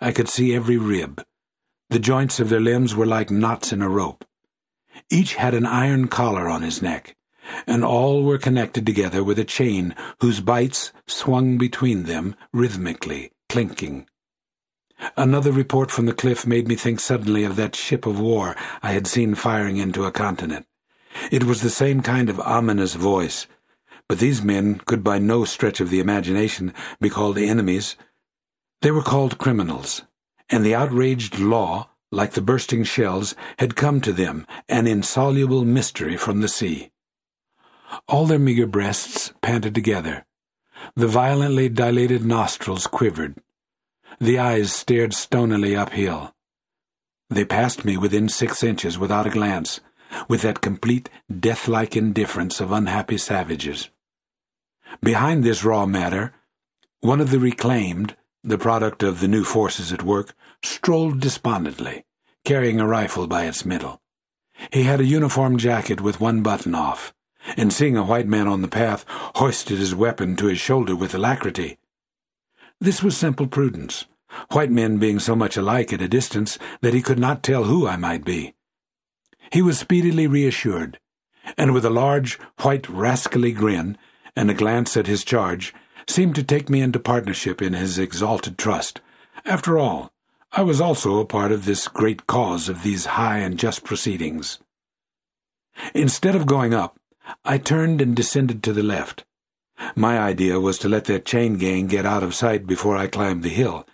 I 0.00 0.12
could 0.12 0.28
see 0.28 0.54
every 0.54 0.76
rib. 0.76 1.24
The 1.88 1.98
joints 1.98 2.38
of 2.38 2.50
their 2.50 2.60
limbs 2.60 2.94
were 2.94 3.06
like 3.06 3.30
knots 3.30 3.72
in 3.72 3.82
a 3.82 3.88
rope. 3.88 4.24
Each 5.08 5.36
had 5.36 5.54
an 5.54 5.66
iron 5.66 6.08
collar 6.08 6.48
on 6.48 6.62
his 6.62 6.82
neck, 6.82 7.16
and 7.66 7.84
all 7.84 8.22
were 8.22 8.38
connected 8.38 8.84
together 8.84 9.24
with 9.24 9.38
a 9.38 9.44
chain 9.44 9.94
whose 10.20 10.40
bights 10.40 10.92
swung 11.06 11.56
between 11.56 12.02
them 12.02 12.36
rhythmically, 12.52 13.32
clinking. 13.48 14.06
Another 15.16 15.52
report 15.52 15.90
from 15.90 16.06
the 16.06 16.12
cliff 16.12 16.46
made 16.46 16.68
me 16.68 16.74
think 16.74 17.00
suddenly 17.00 17.44
of 17.44 17.56
that 17.56 17.74
ship 17.74 18.06
of 18.06 18.20
war 18.20 18.54
I 18.82 18.92
had 18.92 19.06
seen 19.06 19.34
firing 19.34 19.78
into 19.78 20.04
a 20.04 20.12
continent. 20.12 20.66
It 21.30 21.44
was 21.44 21.62
the 21.62 21.70
same 21.70 22.02
kind 22.02 22.28
of 22.28 22.38
ominous 22.40 22.94
voice, 22.94 23.46
but 24.08 24.18
these 24.18 24.42
men 24.42 24.80
could 24.86 25.02
by 25.02 25.18
no 25.18 25.44
stretch 25.44 25.80
of 25.80 25.90
the 25.90 26.00
imagination 26.00 26.74
be 27.00 27.08
called 27.08 27.38
enemies. 27.38 27.96
They 28.82 28.90
were 28.90 29.02
called 29.02 29.38
criminals, 29.38 30.02
and 30.48 30.64
the 30.64 30.74
outraged 30.74 31.38
law, 31.38 31.90
like 32.12 32.32
the 32.32 32.42
bursting 32.42 32.84
shells, 32.84 33.34
had 33.58 33.76
come 33.76 34.00
to 34.02 34.12
them, 34.12 34.46
an 34.68 34.86
insoluble 34.86 35.64
mystery 35.64 36.16
from 36.16 36.40
the 36.40 36.48
sea. 36.48 36.90
All 38.08 38.26
their 38.26 38.38
meager 38.38 38.66
breasts 38.66 39.32
panted 39.42 39.74
together. 39.74 40.26
The 40.94 41.08
violently 41.08 41.68
dilated 41.68 42.24
nostrils 42.24 42.86
quivered. 42.86 43.36
The 44.22 44.38
eyes 44.38 44.70
stared 44.70 45.14
stonily 45.14 45.74
uphill. 45.74 46.34
They 47.30 47.46
passed 47.46 47.86
me 47.86 47.96
within 47.96 48.28
six 48.28 48.62
inches 48.62 48.98
without 48.98 49.26
a 49.26 49.30
glance, 49.30 49.80
with 50.28 50.42
that 50.42 50.60
complete, 50.60 51.08
death-like 51.34 51.96
indifference 51.96 52.60
of 52.60 52.70
unhappy 52.70 53.16
savages. 53.16 53.88
Behind 55.02 55.42
this 55.42 55.64
raw 55.64 55.86
matter, 55.86 56.34
one 57.00 57.22
of 57.22 57.30
the 57.30 57.38
reclaimed, 57.38 58.14
the 58.44 58.58
product 58.58 59.02
of 59.02 59.20
the 59.20 59.28
new 59.28 59.42
forces 59.42 59.90
at 59.90 60.02
work, 60.02 60.34
strolled 60.62 61.20
despondently, 61.20 62.04
carrying 62.44 62.78
a 62.78 62.86
rifle 62.86 63.26
by 63.26 63.46
its 63.46 63.64
middle. 63.64 64.02
He 64.70 64.82
had 64.82 65.00
a 65.00 65.06
uniform 65.06 65.56
jacket 65.56 66.02
with 66.02 66.20
one 66.20 66.42
button 66.42 66.74
off, 66.74 67.14
and 67.56 67.72
seeing 67.72 67.96
a 67.96 68.04
white 68.04 68.26
man 68.26 68.48
on 68.48 68.60
the 68.60 68.68
path, 68.68 69.06
hoisted 69.08 69.78
his 69.78 69.94
weapon 69.94 70.36
to 70.36 70.46
his 70.48 70.58
shoulder 70.60 70.94
with 70.94 71.14
alacrity. 71.14 71.78
This 72.82 73.02
was 73.02 73.16
simple 73.16 73.46
prudence, 73.46 74.06
white 74.50 74.70
men 74.70 74.98
being 74.98 75.18
so 75.18 75.34
much 75.34 75.56
alike 75.56 75.92
at 75.92 76.02
a 76.02 76.08
distance 76.08 76.58
that 76.80 76.94
he 76.94 77.02
could 77.02 77.18
not 77.18 77.42
tell 77.42 77.64
who 77.64 77.86
I 77.86 77.96
might 77.96 78.24
be. 78.24 78.54
He 79.52 79.62
was 79.62 79.78
speedily 79.78 80.26
reassured, 80.26 80.98
and 81.56 81.74
with 81.74 81.84
a 81.84 81.90
large, 81.90 82.38
white, 82.60 82.88
rascally 82.88 83.52
grin 83.52 83.98
and 84.36 84.50
a 84.50 84.54
glance 84.54 84.96
at 84.96 85.06
his 85.06 85.24
charge, 85.24 85.74
seemed 86.06 86.34
to 86.36 86.42
take 86.42 86.68
me 86.68 86.80
into 86.80 86.98
partnership 86.98 87.60
in 87.60 87.72
his 87.72 87.98
exalted 87.98 88.58
trust. 88.58 89.00
After 89.44 89.78
all, 89.78 90.12
I 90.52 90.62
was 90.62 90.80
also 90.80 91.18
a 91.18 91.24
part 91.24 91.52
of 91.52 91.64
this 91.64 91.88
great 91.88 92.26
cause 92.26 92.68
of 92.68 92.82
these 92.82 93.06
high 93.06 93.38
and 93.38 93.58
just 93.58 93.84
proceedings. 93.84 94.58
Instead 95.94 96.34
of 96.34 96.46
going 96.46 96.74
up, 96.74 96.98
I 97.44 97.58
turned 97.58 98.00
and 98.00 98.16
descended 98.16 98.62
to 98.64 98.72
the 98.72 98.82
left. 98.82 99.24
My 99.94 100.18
idea 100.18 100.60
was 100.60 100.78
to 100.78 100.88
let 100.88 101.04
that 101.04 101.24
chain 101.24 101.56
gang 101.56 101.86
get 101.86 102.04
out 102.04 102.22
of 102.22 102.34
sight 102.34 102.66
before 102.66 102.96
I 102.96 103.06
climbed 103.06 103.42
the 103.42 103.48
hill. 103.48 103.86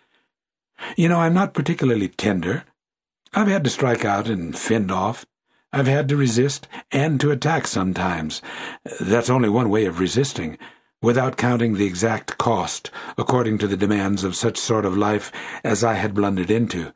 You 0.97 1.09
know, 1.09 1.21
I'm 1.21 1.35
not 1.35 1.54
particularly 1.54 2.09
tender. 2.09 2.64
I've 3.35 3.49
had 3.49 3.64
to 3.64 3.71
strike 3.71 4.04
out 4.04 4.28
and 4.28 4.56
fend 4.56 4.90
off. 4.90 5.26
I've 5.73 5.87
had 5.87 6.09
to 6.09 6.16
resist 6.16 6.68
and 6.90 7.21
to 7.21 7.30
attack 7.30 7.66
sometimes. 7.66 8.40
That's 9.00 9.28
only 9.28 9.49
one 9.49 9.68
way 9.68 9.85
of 9.85 10.00
resisting, 10.00 10.59
without 11.02 11.37
counting 11.37 11.75
the 11.75 11.87
exact 11.87 12.38
cost 12.38 12.90
according 13.18 13.59
to 13.59 13.66
the 13.66 13.76
demands 13.76 14.25
of 14.25 14.37
such 14.37 14.56
sort 14.56 14.85
of 14.85 14.97
life 14.97 15.30
as 15.64 15.85
I 15.85 15.95
had 15.95 16.14
blundered 16.14 16.50
into. 16.50 16.92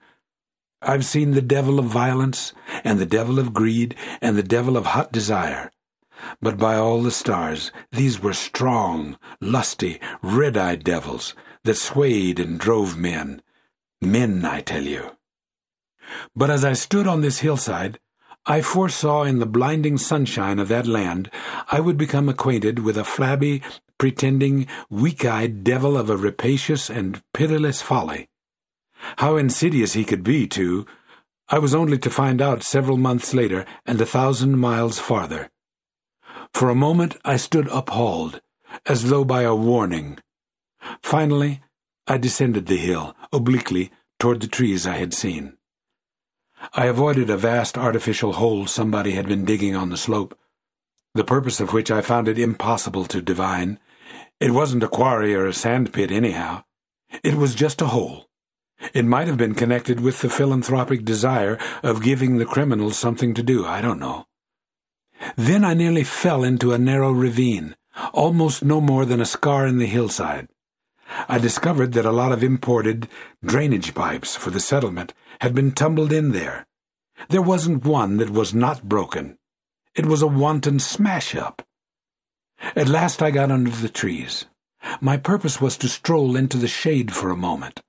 I've 0.82 1.04
seen 1.04 1.32
the 1.32 1.42
devil 1.42 1.78
of 1.78 1.84
violence, 1.84 2.54
and 2.84 2.98
the 2.98 3.04
devil 3.04 3.38
of 3.38 3.52
greed, 3.52 3.94
and 4.22 4.36
the 4.36 4.42
devil 4.42 4.78
of 4.78 4.86
hot 4.86 5.12
desire. 5.12 5.70
But 6.40 6.56
by 6.56 6.76
all 6.76 7.02
the 7.02 7.10
stars, 7.10 7.70
these 7.92 8.22
were 8.22 8.32
strong, 8.32 9.18
lusty, 9.42 10.00
red-eyed 10.22 10.84
devils 10.84 11.34
that 11.64 11.76
swayed 11.76 12.40
and 12.40 12.58
drove 12.58 12.96
men. 12.96 13.42
Men, 14.00 14.44
I 14.44 14.60
tell 14.60 14.82
you. 14.82 15.16
But 16.34 16.50
as 16.50 16.64
I 16.64 16.72
stood 16.72 17.06
on 17.06 17.20
this 17.20 17.40
hillside, 17.40 17.98
I 18.46 18.62
foresaw 18.62 19.24
in 19.24 19.38
the 19.38 19.46
blinding 19.46 19.98
sunshine 19.98 20.58
of 20.58 20.68
that 20.68 20.86
land 20.86 21.30
I 21.70 21.80
would 21.80 21.98
become 21.98 22.28
acquainted 22.28 22.78
with 22.78 22.96
a 22.96 23.04
flabby, 23.04 23.62
pretending, 23.98 24.66
weak-eyed 24.88 25.62
devil 25.62 25.96
of 25.96 26.08
a 26.08 26.16
rapacious 26.16 26.88
and 26.88 27.22
pitiless 27.34 27.82
folly. 27.82 28.28
How 29.18 29.36
insidious 29.36 29.92
he 29.92 30.04
could 30.04 30.24
be, 30.24 30.46
too, 30.46 30.86
I 31.48 31.58
was 31.58 31.74
only 31.74 31.98
to 31.98 32.10
find 32.10 32.40
out 32.40 32.62
several 32.62 32.96
months 32.96 33.34
later 33.34 33.66
and 33.84 34.00
a 34.00 34.06
thousand 34.06 34.58
miles 34.58 34.98
farther. 34.98 35.50
For 36.54 36.70
a 36.70 36.74
moment 36.74 37.16
I 37.24 37.36
stood 37.36 37.68
appalled, 37.68 38.40
as 38.86 39.10
though 39.10 39.24
by 39.24 39.42
a 39.42 39.54
warning. 39.54 40.18
Finally, 41.02 41.60
I 42.10 42.18
descended 42.18 42.66
the 42.66 42.76
hill, 42.76 43.14
obliquely, 43.32 43.92
toward 44.18 44.40
the 44.40 44.48
trees 44.48 44.84
I 44.84 44.96
had 44.96 45.14
seen. 45.14 45.56
I 46.74 46.86
avoided 46.86 47.30
a 47.30 47.36
vast 47.36 47.78
artificial 47.78 48.32
hole 48.32 48.66
somebody 48.66 49.12
had 49.12 49.28
been 49.28 49.44
digging 49.44 49.76
on 49.76 49.90
the 49.90 49.96
slope, 49.96 50.36
the 51.14 51.22
purpose 51.22 51.60
of 51.60 51.72
which 51.72 51.88
I 51.88 52.00
found 52.00 52.26
it 52.26 52.36
impossible 52.36 53.04
to 53.04 53.22
divine. 53.22 53.78
It 54.40 54.50
wasn't 54.50 54.82
a 54.82 54.88
quarry 54.88 55.36
or 55.36 55.46
a 55.46 55.52
sand 55.52 55.92
pit, 55.92 56.10
anyhow. 56.10 56.64
It 57.22 57.34
was 57.34 57.54
just 57.54 57.80
a 57.80 57.86
hole. 57.86 58.28
It 58.92 59.04
might 59.04 59.28
have 59.28 59.38
been 59.38 59.54
connected 59.54 60.00
with 60.00 60.20
the 60.20 60.28
philanthropic 60.28 61.04
desire 61.04 61.60
of 61.84 62.02
giving 62.02 62.38
the 62.38 62.44
criminals 62.44 62.98
something 62.98 63.34
to 63.34 63.42
do, 63.44 63.64
I 63.64 63.80
don't 63.80 64.00
know. 64.00 64.26
Then 65.36 65.64
I 65.64 65.74
nearly 65.74 66.02
fell 66.02 66.42
into 66.42 66.72
a 66.72 66.78
narrow 66.78 67.12
ravine, 67.12 67.76
almost 68.12 68.64
no 68.64 68.80
more 68.80 69.04
than 69.04 69.20
a 69.20 69.24
scar 69.24 69.64
in 69.64 69.78
the 69.78 69.86
hillside. 69.86 70.48
I 71.28 71.38
discovered 71.38 71.92
that 71.92 72.06
a 72.06 72.12
lot 72.12 72.32
of 72.32 72.42
imported 72.42 73.08
drainage 73.44 73.94
pipes 73.94 74.36
for 74.36 74.50
the 74.50 74.60
settlement 74.60 75.12
had 75.40 75.54
been 75.54 75.72
tumbled 75.72 76.12
in 76.12 76.32
there. 76.32 76.66
There 77.28 77.42
wasn't 77.42 77.84
one 77.84 78.16
that 78.18 78.30
was 78.30 78.54
not 78.54 78.88
broken. 78.88 79.38
It 79.94 80.06
was 80.06 80.22
a 80.22 80.26
wanton 80.26 80.78
smash-up. 80.78 81.62
At 82.76 82.88
last 82.88 83.22
I 83.22 83.30
got 83.30 83.50
under 83.50 83.70
the 83.70 83.88
trees. 83.88 84.46
My 85.00 85.16
purpose 85.16 85.60
was 85.60 85.76
to 85.78 85.88
stroll 85.88 86.36
into 86.36 86.56
the 86.56 86.68
shade 86.68 87.12
for 87.12 87.30
a 87.30 87.36
moment. 87.36 87.80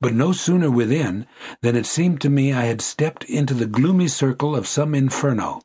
But 0.00 0.14
no 0.14 0.32
sooner 0.32 0.70
within 0.70 1.26
than 1.60 1.76
it 1.76 1.86
seemed 1.86 2.20
to 2.22 2.30
me 2.30 2.52
I 2.52 2.64
had 2.64 2.80
stepped 2.80 3.24
into 3.24 3.54
the 3.54 3.66
gloomy 3.66 4.08
circle 4.08 4.56
of 4.56 4.66
some 4.66 4.94
inferno, 4.94 5.60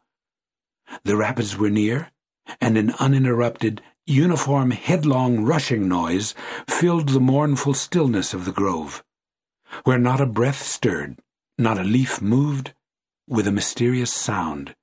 the 1.04 1.16
rapids 1.16 1.56
were 1.56 1.70
near, 1.70 2.12
and 2.60 2.78
an 2.78 2.92
uninterrupted, 3.00 3.82
uniform, 4.10 4.72
headlong 4.72 5.44
rushing 5.44 5.88
noise 5.88 6.34
filled 6.68 7.10
the 7.10 7.20
mournful 7.20 7.74
stillness 7.74 8.34
of 8.34 8.46
the 8.46 8.52
grove, 8.52 9.04
where 9.84 10.00
not 10.00 10.20
a 10.20 10.26
breath 10.26 10.62
stirred, 10.62 11.20
not 11.58 11.78
a 11.78 11.84
leaf 11.84 12.22
moved, 12.22 12.74
with 13.28 13.48
a 13.48 13.52
mysterious 13.52 14.12
sound, 14.12 14.76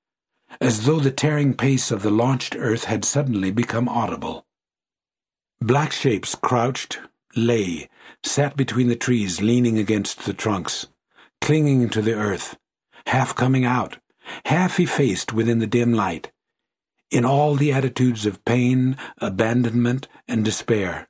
as 0.60 0.86
though 0.86 1.00
the 1.00 1.10
tearing 1.10 1.54
pace 1.54 1.90
of 1.90 2.02
the 2.02 2.10
launched 2.10 2.54
earth 2.56 2.84
had 2.84 3.04
suddenly 3.04 3.50
become 3.50 3.88
audible. 3.88 4.46
Black 5.60 5.90
shapes 5.90 6.34
crouched, 6.34 7.00
lay, 7.34 7.88
sat 8.22 8.56
between 8.56 8.88
the 8.88 8.96
trees 8.96 9.40
leaning 9.40 9.78
against 9.78 10.24
the 10.24 10.32
trunks, 10.32 10.86
clinging 11.40 11.88
to 11.88 12.00
the 12.00 12.14
earth, 12.14 12.56
half 13.06 13.34
coming 13.34 13.64
out, 13.64 13.98
half 14.46 14.78
effaced 14.78 15.32
within 15.32 15.58
the 15.58 15.66
dim 15.66 15.92
light, 15.92 16.30
in 17.10 17.24
all 17.24 17.54
the 17.54 17.72
attitudes 17.72 18.26
of 18.26 18.44
pain, 18.44 18.96
abandonment, 19.18 20.08
and 20.26 20.44
despair. 20.44 21.08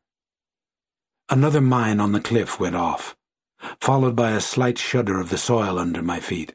Another 1.29 1.61
mine 1.61 2.01
on 2.01 2.13
the 2.13 2.21
cliff 2.21 2.61
went 2.61 2.77
off, 2.77 3.17
followed 3.81 4.15
by 4.15 4.31
a 4.33 4.41
slight 4.41 4.79
shudder 4.79 5.21
of 5.21 5.31
the 5.31 5.39
soil 5.39 5.79
under 5.79 6.03
my 6.03 6.21
feet. 6.21 6.55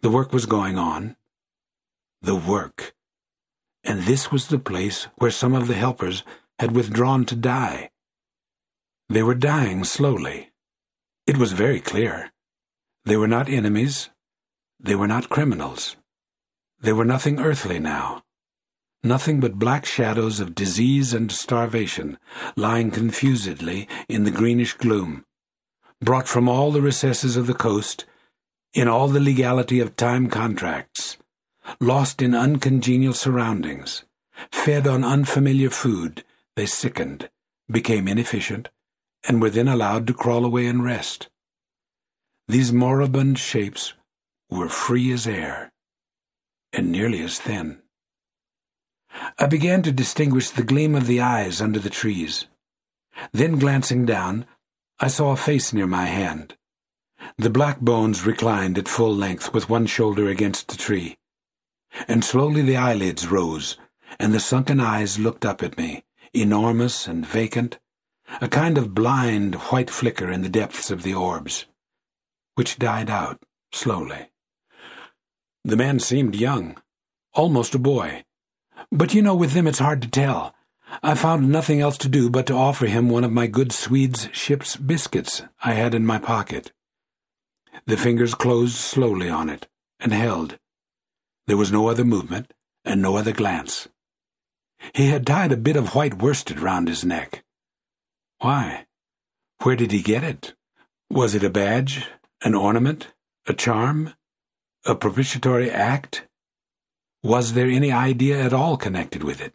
The 0.00 0.10
work 0.10 0.32
was 0.32 0.46
going 0.46 0.78
on. 0.78 1.16
The 2.22 2.34
work. 2.34 2.94
And 3.84 4.02
this 4.02 4.32
was 4.32 4.48
the 4.48 4.58
place 4.58 5.06
where 5.16 5.30
some 5.30 5.54
of 5.54 5.68
the 5.68 5.74
helpers 5.74 6.24
had 6.58 6.74
withdrawn 6.74 7.24
to 7.26 7.36
die. 7.36 7.90
They 9.08 9.22
were 9.22 9.34
dying 9.34 9.84
slowly. 9.84 10.50
It 11.26 11.36
was 11.36 11.52
very 11.52 11.80
clear. 11.80 12.32
They 13.04 13.16
were 13.16 13.28
not 13.28 13.48
enemies, 13.48 14.10
they 14.80 14.96
were 14.96 15.06
not 15.06 15.28
criminals. 15.28 15.96
They 16.80 16.92
were 16.92 17.04
nothing 17.04 17.38
earthly 17.38 17.78
now. 17.78 18.24
Nothing 19.04 19.40
but 19.40 19.58
black 19.58 19.84
shadows 19.84 20.40
of 20.40 20.54
disease 20.54 21.14
and 21.14 21.30
starvation 21.30 22.18
lying 22.56 22.90
confusedly 22.90 23.88
in 24.08 24.24
the 24.24 24.30
greenish 24.30 24.74
gloom, 24.74 25.24
brought 26.00 26.28
from 26.28 26.48
all 26.48 26.72
the 26.72 26.82
recesses 26.82 27.36
of 27.36 27.46
the 27.46 27.54
coast, 27.54 28.04
in 28.74 28.88
all 28.88 29.08
the 29.08 29.20
legality 29.20 29.80
of 29.80 29.96
time 29.96 30.28
contracts, 30.28 31.18
lost 31.80 32.20
in 32.20 32.34
uncongenial 32.34 33.12
surroundings, 33.12 34.04
fed 34.50 34.86
on 34.86 35.04
unfamiliar 35.04 35.70
food, 35.70 36.24
they 36.56 36.66
sickened, 36.66 37.30
became 37.70 38.08
inefficient, 38.08 38.68
and 39.28 39.40
were 39.40 39.50
then 39.50 39.68
allowed 39.68 40.06
to 40.06 40.14
crawl 40.14 40.44
away 40.44 40.66
and 40.66 40.84
rest. 40.84 41.28
These 42.48 42.72
moribund 42.72 43.38
shapes 43.38 43.94
were 44.50 44.68
free 44.68 45.12
as 45.12 45.26
air. 45.26 45.72
and 46.72 46.92
nearly 46.92 47.22
as 47.22 47.38
thin. 47.38 47.80
I 49.38 49.46
began 49.46 49.82
to 49.82 49.92
distinguish 49.92 50.50
the 50.50 50.62
gleam 50.62 50.94
of 50.94 51.06
the 51.06 51.20
eyes 51.20 51.60
under 51.60 51.78
the 51.78 51.90
trees. 51.90 52.46
Then, 53.32 53.58
glancing 53.58 54.04
down, 54.04 54.46
I 54.98 55.08
saw 55.08 55.32
a 55.32 55.36
face 55.36 55.72
near 55.72 55.86
my 55.86 56.06
hand. 56.06 56.56
The 57.38 57.50
black 57.50 57.80
bones 57.80 58.26
reclined 58.26 58.78
at 58.78 58.88
full 58.88 59.14
length 59.14 59.52
with 59.52 59.70
one 59.70 59.86
shoulder 59.86 60.28
against 60.28 60.68
the 60.68 60.76
tree. 60.76 61.16
And 62.08 62.24
slowly 62.24 62.62
the 62.62 62.76
eyelids 62.76 63.26
rose, 63.26 63.76
and 64.18 64.34
the 64.34 64.40
sunken 64.40 64.80
eyes 64.80 65.18
looked 65.18 65.44
up 65.44 65.62
at 65.62 65.78
me, 65.78 66.04
enormous 66.34 67.06
and 67.06 67.26
vacant, 67.26 67.78
a 68.40 68.48
kind 68.48 68.76
of 68.76 68.94
blind 68.94 69.54
white 69.70 69.90
flicker 69.90 70.30
in 70.30 70.42
the 70.42 70.48
depths 70.48 70.90
of 70.90 71.02
the 71.02 71.14
orbs, 71.14 71.66
which 72.54 72.78
died 72.78 73.08
out 73.08 73.42
slowly. 73.72 74.30
The 75.64 75.76
man 75.76 76.00
seemed 76.00 76.36
young, 76.36 76.76
almost 77.32 77.74
a 77.74 77.78
boy. 77.78 78.24
But 78.90 79.14
you 79.14 79.22
know, 79.22 79.34
with 79.34 79.52
them 79.52 79.66
it's 79.66 79.78
hard 79.78 80.02
to 80.02 80.08
tell. 80.08 80.54
I 81.02 81.14
found 81.14 81.48
nothing 81.48 81.80
else 81.80 81.98
to 81.98 82.08
do 82.08 82.30
but 82.30 82.46
to 82.46 82.54
offer 82.54 82.86
him 82.86 83.08
one 83.08 83.24
of 83.24 83.32
my 83.32 83.46
good 83.46 83.72
Swede's 83.72 84.28
ship's 84.32 84.76
biscuits 84.76 85.42
I 85.62 85.72
had 85.72 85.94
in 85.94 86.06
my 86.06 86.18
pocket. 86.18 86.72
The 87.86 87.96
fingers 87.96 88.34
closed 88.34 88.76
slowly 88.76 89.28
on 89.28 89.50
it, 89.50 89.68
and 90.00 90.12
held. 90.12 90.58
There 91.46 91.56
was 91.56 91.72
no 91.72 91.88
other 91.88 92.04
movement, 92.04 92.52
and 92.84 93.02
no 93.02 93.16
other 93.16 93.32
glance. 93.32 93.88
He 94.94 95.08
had 95.08 95.26
tied 95.26 95.52
a 95.52 95.56
bit 95.56 95.76
of 95.76 95.94
white 95.94 96.22
worsted 96.22 96.60
round 96.60 96.88
his 96.88 97.04
neck. 97.04 97.44
Why? 98.38 98.86
Where 99.62 99.76
did 99.76 99.92
he 99.92 100.02
get 100.02 100.22
it? 100.22 100.54
Was 101.10 101.34
it 101.34 101.44
a 101.44 101.50
badge, 101.50 102.06
an 102.42 102.54
ornament, 102.54 103.08
a 103.46 103.54
charm, 103.54 104.14
a 104.84 104.94
propitiatory 104.94 105.70
act? 105.70 106.26
Was 107.26 107.54
there 107.54 107.66
any 107.66 107.90
idea 107.90 108.40
at 108.40 108.52
all 108.52 108.76
connected 108.76 109.24
with 109.24 109.40
it? 109.40 109.52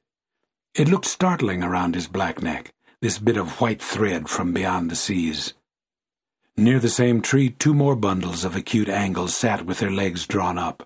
It 0.75 0.89
looked 0.89 1.05
startling 1.05 1.63
around 1.63 1.95
his 1.95 2.05
black 2.05 2.41
neck, 2.41 2.73
this 2.99 3.17
bit 3.17 3.38
of 3.38 3.62
white 3.62 3.81
thread 3.81 4.27
from 4.27 4.51
beyond 4.51 4.91
the 4.91 4.95
seas. 4.97 5.53
Near 6.57 6.79
the 6.79 6.89
same 6.89 7.21
tree, 7.21 7.51
two 7.51 7.73
more 7.73 7.95
bundles 7.95 8.43
of 8.43 8.57
acute 8.57 8.89
angles 8.89 9.38
sat 9.38 9.65
with 9.65 9.79
their 9.79 9.89
legs 9.89 10.27
drawn 10.27 10.57
up. 10.57 10.86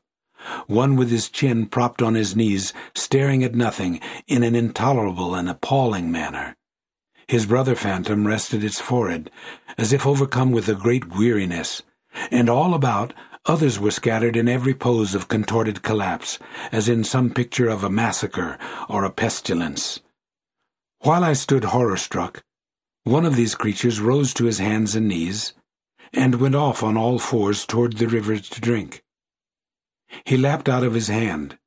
One 0.67 0.95
with 0.95 1.09
his 1.09 1.27
chin 1.27 1.65
propped 1.65 2.03
on 2.03 2.13
his 2.13 2.35
knees, 2.35 2.71
staring 2.93 3.43
at 3.43 3.55
nothing 3.55 3.99
in 4.27 4.43
an 4.43 4.53
intolerable 4.53 5.33
and 5.33 5.49
appalling 5.49 6.11
manner. 6.11 6.55
His 7.27 7.47
brother 7.47 7.73
phantom 7.73 8.27
rested 8.27 8.63
its 8.63 8.79
forehead, 8.79 9.31
as 9.75 9.91
if 9.91 10.05
overcome 10.05 10.51
with 10.51 10.69
a 10.69 10.75
great 10.75 11.15
weariness, 11.17 11.81
and 12.29 12.47
all 12.47 12.75
about 12.75 13.11
Others 13.47 13.79
were 13.79 13.91
scattered 13.91 14.35
in 14.35 14.47
every 14.47 14.73
pose 14.73 15.13
of 15.13 15.27
contorted 15.27 15.83
collapse, 15.83 16.39
as 16.71 16.89
in 16.89 17.03
some 17.03 17.29
picture 17.29 17.69
of 17.69 17.83
a 17.83 17.89
massacre 17.89 18.57
or 18.89 19.03
a 19.03 19.11
pestilence. 19.11 20.01
While 21.01 21.23
I 21.23 21.33
stood 21.33 21.65
horror-struck, 21.65 22.43
one 23.03 23.23
of 23.23 23.35
these 23.35 23.53
creatures 23.53 23.99
rose 23.99 24.33
to 24.33 24.45
his 24.45 24.57
hands 24.57 24.95
and 24.95 25.07
knees, 25.07 25.53
and 26.11 26.41
went 26.41 26.55
off 26.55 26.81
on 26.81 26.97
all 26.97 27.19
fours 27.19 27.67
toward 27.67 27.97
the 27.97 28.07
river 28.07 28.39
to 28.39 28.61
drink. 28.61 29.03
He 30.23 30.37
lapped 30.37 30.67
out 30.67 30.83
of 30.83 30.95
his 30.95 31.09
hand, 31.09 31.59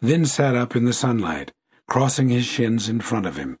then 0.00 0.26
sat 0.26 0.56
up 0.56 0.74
in 0.74 0.84
the 0.84 0.92
sunlight, 0.92 1.52
crossing 1.86 2.28
his 2.28 2.44
shins 2.44 2.88
in 2.88 3.00
front 3.00 3.26
of 3.26 3.36
him, 3.36 3.58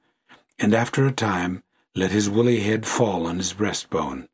and 0.58 0.74
after 0.74 1.06
a 1.06 1.12
time 1.12 1.62
let 1.94 2.10
his 2.10 2.28
woolly 2.28 2.60
head 2.60 2.84
fall 2.84 3.26
on 3.26 3.36
his 3.36 3.52
breastbone. 3.52 4.26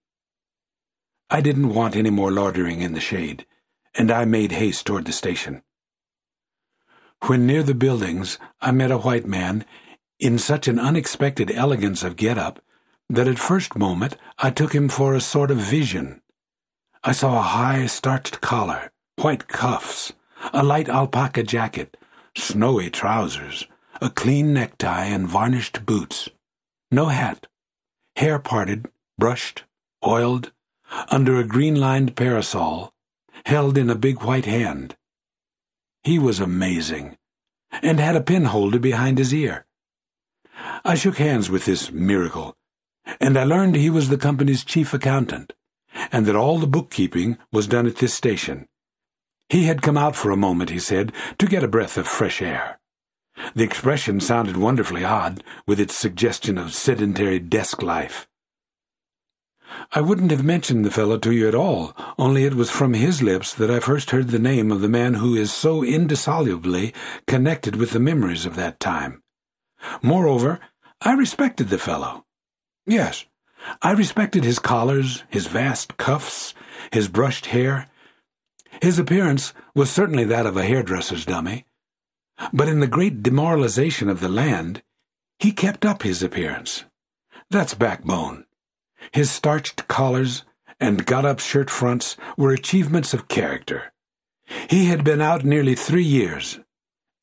I 1.29 1.41
didn't 1.41 1.75
want 1.75 1.97
any 1.97 2.11
more 2.11 2.31
loitering 2.31 2.81
in 2.83 2.93
the 2.93 3.01
shade, 3.01 3.47
and 3.95 4.12
I 4.12 4.25
made 4.25 4.53
haste 4.53 4.87
toward 4.87 5.07
the 5.07 5.12
station. 5.12 5.62
When 7.27 7.47
near 7.47 7.65
the 7.65 7.75
buildings, 7.75 8.39
I 8.61 8.71
met 8.71 8.93
a 8.93 8.99
white 8.99 9.27
man 9.27 9.65
in 10.21 10.39
such 10.39 10.69
an 10.69 10.79
unexpected 10.79 11.51
elegance 11.51 12.05
of 12.05 12.17
get-up 12.17 12.62
that 13.09 13.27
at 13.27 13.39
first 13.39 13.77
moment 13.77 14.17
I 14.39 14.51
took 14.51 14.73
him 14.73 14.89
for 14.89 15.15
a 15.15 15.21
sort 15.21 15.51
of 15.51 15.59
vision. 15.59 16.23
I 17.03 17.12
saw 17.12 17.39
a 17.39 17.43
high 17.43 17.87
starched 17.87 18.41
collar, 18.41 18.93
white 19.17 19.49
cuffs, 19.49 20.12
a 20.53 20.62
light 20.62 20.89
alpaca 20.89 21.43
jacket, 21.43 21.97
snowy 22.37 22.91
trousers, 22.91 23.67
a 24.01 24.11
clean 24.11 24.53
necktie, 24.53 25.07
and 25.07 25.27
varnished 25.27 25.85
boots. 25.87 26.29
No 26.91 27.07
hat. 27.07 27.49
Hair 28.17 28.41
parted, 28.41 28.87
brushed, 29.19 29.65
oiled, 30.07 30.53
under 31.09 31.37
a 31.37 31.45
green-lined 31.45 32.17
parasol, 32.17 32.93
held 33.45 33.79
in 33.79 33.91
a 33.91 33.95
big 33.95 34.23
white 34.23 34.47
hand. 34.47 34.97
He 36.03 36.19
was 36.19 36.41
amazing, 36.41 37.17
and 37.83 37.99
had 37.99 38.17
a 38.17 38.21
penholder 38.21 38.81
behind 38.81 39.19
his 39.19 39.35
ear. 39.35 39.67
I 40.85 40.95
shook 40.95 41.19
hands 41.19 41.51
with 41.51 41.65
this 41.65 41.91
miracle, 41.91 42.57
and 43.21 43.37
I 43.39 43.45
learned 43.45 43.77
he 43.77 43.91
was 43.91 44.09
the 44.09 44.17
company's 44.17 44.65
chief 44.65 44.95
accountant, 44.95 45.53
and 46.13 46.27
that 46.27 46.37
all 46.37 46.59
the 46.59 46.67
bookkeeping 46.67 47.39
was 47.53 47.67
done 47.67 47.87
at 47.87 47.97
this 47.97 48.15
station. 48.15 48.69
He 49.49 49.65
had 49.65 49.83
come 49.83 49.97
out 49.97 50.17
for 50.17 50.31
a 50.31 50.37
moment, 50.37 50.71
he 50.71 50.79
said, 50.79 51.13
to 51.39 51.47
get 51.47 51.63
a 51.63 51.69
breath 51.69 51.97
of 51.97 52.09
fresh 52.09 52.43
air. 52.43 52.79
The 53.55 53.65
expression 53.65 54.21
sounded 54.21 54.57
wonderfully 54.57 55.05
odd, 55.05 55.45
with 55.67 55.79
its 55.79 55.97
suggestion 55.97 56.59
of 56.59 56.75
sedentary 56.75 57.39
desk 57.39 57.83
life. 57.83 58.27
I 59.93 60.01
wouldn't 60.01 60.31
have 60.31 60.45
mentioned 60.45 60.85
the 60.85 60.91
fellow 60.91 61.19
to 61.19 61.33
you 61.33 61.49
at 61.49 61.55
all, 61.55 61.95
only 62.19 62.45
it 62.45 62.55
was 62.55 62.71
from 62.71 62.95
his 62.95 63.23
lips 63.23 63.53
that 63.55 63.71
I 63.71 63.81
first 63.81 64.11
heard 64.11 64.29
the 64.29 64.39
name 64.39 64.71
of 64.71 64.81
the 64.81 64.89
man 64.89 65.15
who 65.15 65.35
is 65.35 65.53
so 65.53 65.83
indissolubly 65.83 66.95
connected 67.27 67.77
with 67.77 67.91
the 67.91 68.01
memories 68.01 68.47
of 68.47 68.57
that 68.57 68.81
time. 68.81 69.23
Moreover, 70.03 70.61
I 71.01 71.13
respected 71.13 71.69
the 71.69 71.79
fellow. 71.79 72.25
Yes, 72.87 73.27
I 73.83 73.93
respected 73.93 74.45
his 74.45 74.59
collars, 74.59 75.25
his 75.29 75.47
vast 75.47 75.97
cuffs, 75.97 76.55
his 76.93 77.09
brushed 77.09 77.47
hair. 77.47 77.89
His 78.81 78.99
appearance 78.99 79.53
was 79.75 79.91
certainly 79.91 80.25
that 80.25 80.47
of 80.47 80.57
a 80.57 80.65
hairdresser's 80.65 81.25
dummy. 81.25 81.67
But 82.53 82.69
in 82.69 82.81
the 82.81 82.87
great 82.87 83.23
demoralization 83.23 84.09
of 84.09 84.21
the 84.21 84.29
land, 84.29 84.83
he 85.39 85.53
kept 85.53 85.85
up 85.85 86.03
his 86.03 86.23
appearance. 86.23 86.85
That's 87.51 87.75
backbone. 87.75 88.46
His 89.12 89.31
starched 89.31 89.88
collars 89.88 90.45
and 90.79 91.07
got-up 91.07 91.40
shirt 91.40 91.71
fronts 91.71 92.16
were 92.37 92.53
achievements 92.53 93.14
of 93.14 93.29
character. 93.29 93.92
He 94.69 94.87
had 94.87 95.05
been 95.05 95.21
out 95.21 95.45
nearly 95.45 95.75
three 95.75 96.05
years, 96.05 96.61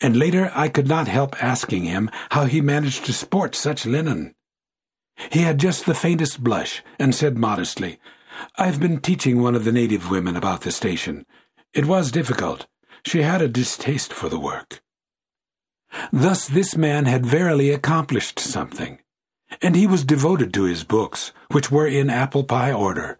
and 0.01 0.17
later 0.17 0.51
I 0.53 0.67
could 0.69 0.87
not 0.87 1.07
help 1.07 1.41
asking 1.41 1.85
him 1.85 2.09
how 2.31 2.45
he 2.45 2.61
managed 2.61 3.05
to 3.05 3.13
sport 3.13 3.55
such 3.55 3.85
linen. 3.85 4.33
He 5.31 5.41
had 5.41 5.59
just 5.59 5.85
the 5.85 5.93
faintest 5.93 6.43
blush, 6.43 6.83
and 6.99 7.13
said 7.13 7.37
modestly, 7.37 7.99
I've 8.57 8.79
been 8.79 8.99
teaching 8.99 9.41
one 9.41 9.55
of 9.55 9.63
the 9.63 9.71
native 9.71 10.09
women 10.09 10.35
about 10.35 10.61
the 10.61 10.71
station. 10.71 11.25
It 11.73 11.85
was 11.85 12.11
difficult. 12.11 12.65
She 13.05 13.21
had 13.21 13.41
a 13.41 13.47
distaste 13.47 14.11
for 14.11 14.29
the 14.29 14.39
work. 14.39 14.81
Thus 16.11 16.47
this 16.47 16.75
man 16.75 17.05
had 17.05 17.25
verily 17.25 17.69
accomplished 17.69 18.39
something 18.39 18.99
and 19.63 19.75
he 19.75 19.87
was 19.87 20.03
devoted 20.03 20.53
to 20.53 20.63
his 20.63 20.83
books, 20.83 21.31
which 21.51 21.71
were 21.71 21.87
in 21.87 22.09
apple 22.09 22.43
pie 22.43 22.71
order. 22.71 23.17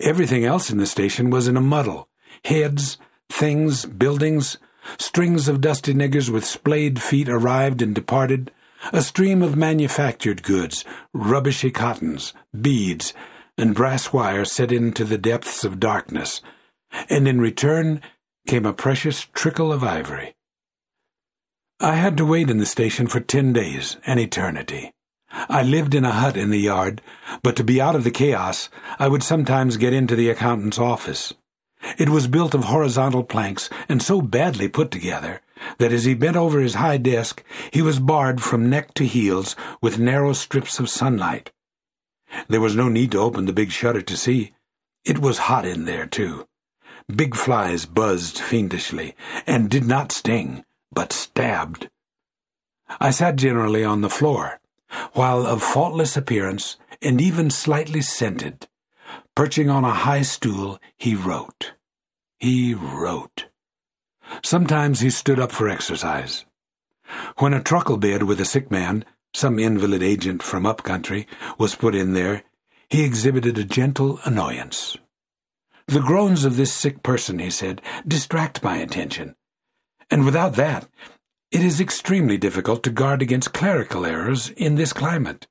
Everything 0.00 0.44
else 0.44 0.68
in 0.68 0.78
the 0.78 0.86
station 0.86 1.30
was 1.30 1.46
in 1.48 1.56
a 1.56 1.60
muddle 1.60 2.08
heads, 2.44 2.98
things, 3.30 3.86
buildings, 3.86 4.58
strings 4.98 5.48
of 5.48 5.60
dusty 5.60 5.94
niggers 5.94 6.28
with 6.28 6.44
splayed 6.44 7.00
feet 7.00 7.28
arrived 7.28 7.82
and 7.82 7.94
departed, 7.94 8.52
a 8.92 9.02
stream 9.02 9.42
of 9.42 9.56
manufactured 9.56 10.42
goods, 10.42 10.84
rubbishy 11.12 11.70
cottons, 11.70 12.34
beads, 12.60 13.14
and 13.58 13.74
brass 13.74 14.12
wire 14.12 14.44
set 14.44 14.70
into 14.70 15.04
the 15.04 15.18
depths 15.18 15.64
of 15.64 15.80
darkness, 15.80 16.40
and 17.08 17.26
in 17.26 17.40
return 17.40 18.00
came 18.46 18.66
a 18.66 18.72
precious 18.72 19.26
trickle 19.32 19.72
of 19.72 19.82
ivory. 19.82 20.34
I 21.80 21.94
had 21.94 22.16
to 22.18 22.26
wait 22.26 22.50
in 22.50 22.58
the 22.58 22.66
station 22.66 23.06
for 23.06 23.20
ten 23.20 23.52
days, 23.52 23.96
an 24.06 24.18
eternity. 24.18 24.92
I 25.48 25.62
lived 25.62 25.94
in 25.94 26.04
a 26.04 26.12
hut 26.12 26.36
in 26.36 26.50
the 26.50 26.58
yard, 26.58 27.02
but 27.42 27.56
to 27.56 27.64
be 27.64 27.80
out 27.80 27.94
of 27.94 28.04
the 28.04 28.10
chaos, 28.10 28.70
I 28.98 29.08
would 29.08 29.22
sometimes 29.22 29.76
get 29.76 29.92
into 29.92 30.16
the 30.16 30.30
accountant's 30.30 30.78
office. 30.78 31.34
It 31.98 32.08
was 32.08 32.26
built 32.26 32.54
of 32.54 32.64
horizontal 32.64 33.22
planks 33.22 33.68
and 33.88 34.02
so 34.02 34.22
badly 34.22 34.66
put 34.68 34.90
together 34.90 35.42
that 35.78 35.92
as 35.92 36.04
he 36.04 36.14
bent 36.14 36.36
over 36.36 36.60
his 36.60 36.74
high 36.74 36.96
desk, 36.96 37.44
he 37.70 37.82
was 37.82 38.00
barred 38.00 38.42
from 38.42 38.70
neck 38.70 38.94
to 38.94 39.06
heels 39.06 39.54
with 39.82 39.98
narrow 39.98 40.32
strips 40.32 40.78
of 40.78 40.88
sunlight. 40.88 41.52
There 42.48 42.60
was 42.60 42.74
no 42.74 42.88
need 42.88 43.12
to 43.12 43.20
open 43.20 43.44
the 43.44 43.52
big 43.52 43.70
shutter 43.70 44.02
to 44.02 44.16
see. 44.16 44.52
It 45.04 45.18
was 45.18 45.38
hot 45.38 45.66
in 45.66 45.84
there, 45.84 46.06
too. 46.06 46.46
Big 47.14 47.36
flies 47.36 47.86
buzzed 47.86 48.38
fiendishly 48.38 49.14
and 49.46 49.70
did 49.70 49.86
not 49.86 50.12
sting, 50.12 50.64
but 50.90 51.12
stabbed. 51.12 51.88
I 53.00 53.10
sat 53.10 53.36
generally 53.36 53.84
on 53.84 54.00
the 54.00 54.10
floor 54.10 54.60
while 55.12 55.46
of 55.46 55.62
faultless 55.62 56.16
appearance 56.16 56.76
and 57.02 57.20
even 57.20 57.50
slightly 57.50 58.00
scented, 58.00 58.68
perching 59.34 59.68
on 59.68 59.84
a 59.84 59.90
high 59.90 60.22
stool, 60.22 60.78
he 60.96 61.14
wrote. 61.14 61.72
He 62.38 62.74
wrote. 62.74 63.46
Sometimes 64.42 65.00
he 65.00 65.10
stood 65.10 65.38
up 65.38 65.52
for 65.52 65.68
exercise. 65.68 66.44
When 67.38 67.54
a 67.54 67.62
truckle 67.62 67.96
bed 67.96 68.24
with 68.24 68.40
a 68.40 68.44
sick 68.44 68.70
man, 68.70 69.04
some 69.32 69.58
invalid 69.58 70.02
agent 70.02 70.42
from 70.42 70.66
up 70.66 70.82
country, 70.82 71.26
was 71.58 71.74
put 71.74 71.94
in 71.94 72.14
there, 72.14 72.42
he 72.88 73.04
exhibited 73.04 73.58
a 73.58 73.64
gentle 73.64 74.18
annoyance. 74.24 74.96
The 75.86 76.00
groans 76.00 76.44
of 76.44 76.56
this 76.56 76.72
sick 76.72 77.02
person, 77.02 77.38
he 77.38 77.50
said, 77.50 77.80
distract 78.06 78.62
my 78.62 78.78
attention, 78.78 79.36
and 80.10 80.24
without 80.24 80.54
that, 80.54 80.88
it 81.56 81.64
is 81.64 81.80
extremely 81.80 82.36
difficult 82.36 82.82
to 82.82 82.90
guard 82.90 83.22
against 83.22 83.54
clerical 83.54 84.04
errors 84.04 84.50
in 84.58 84.74
this 84.74 84.92
climate. 84.92 85.46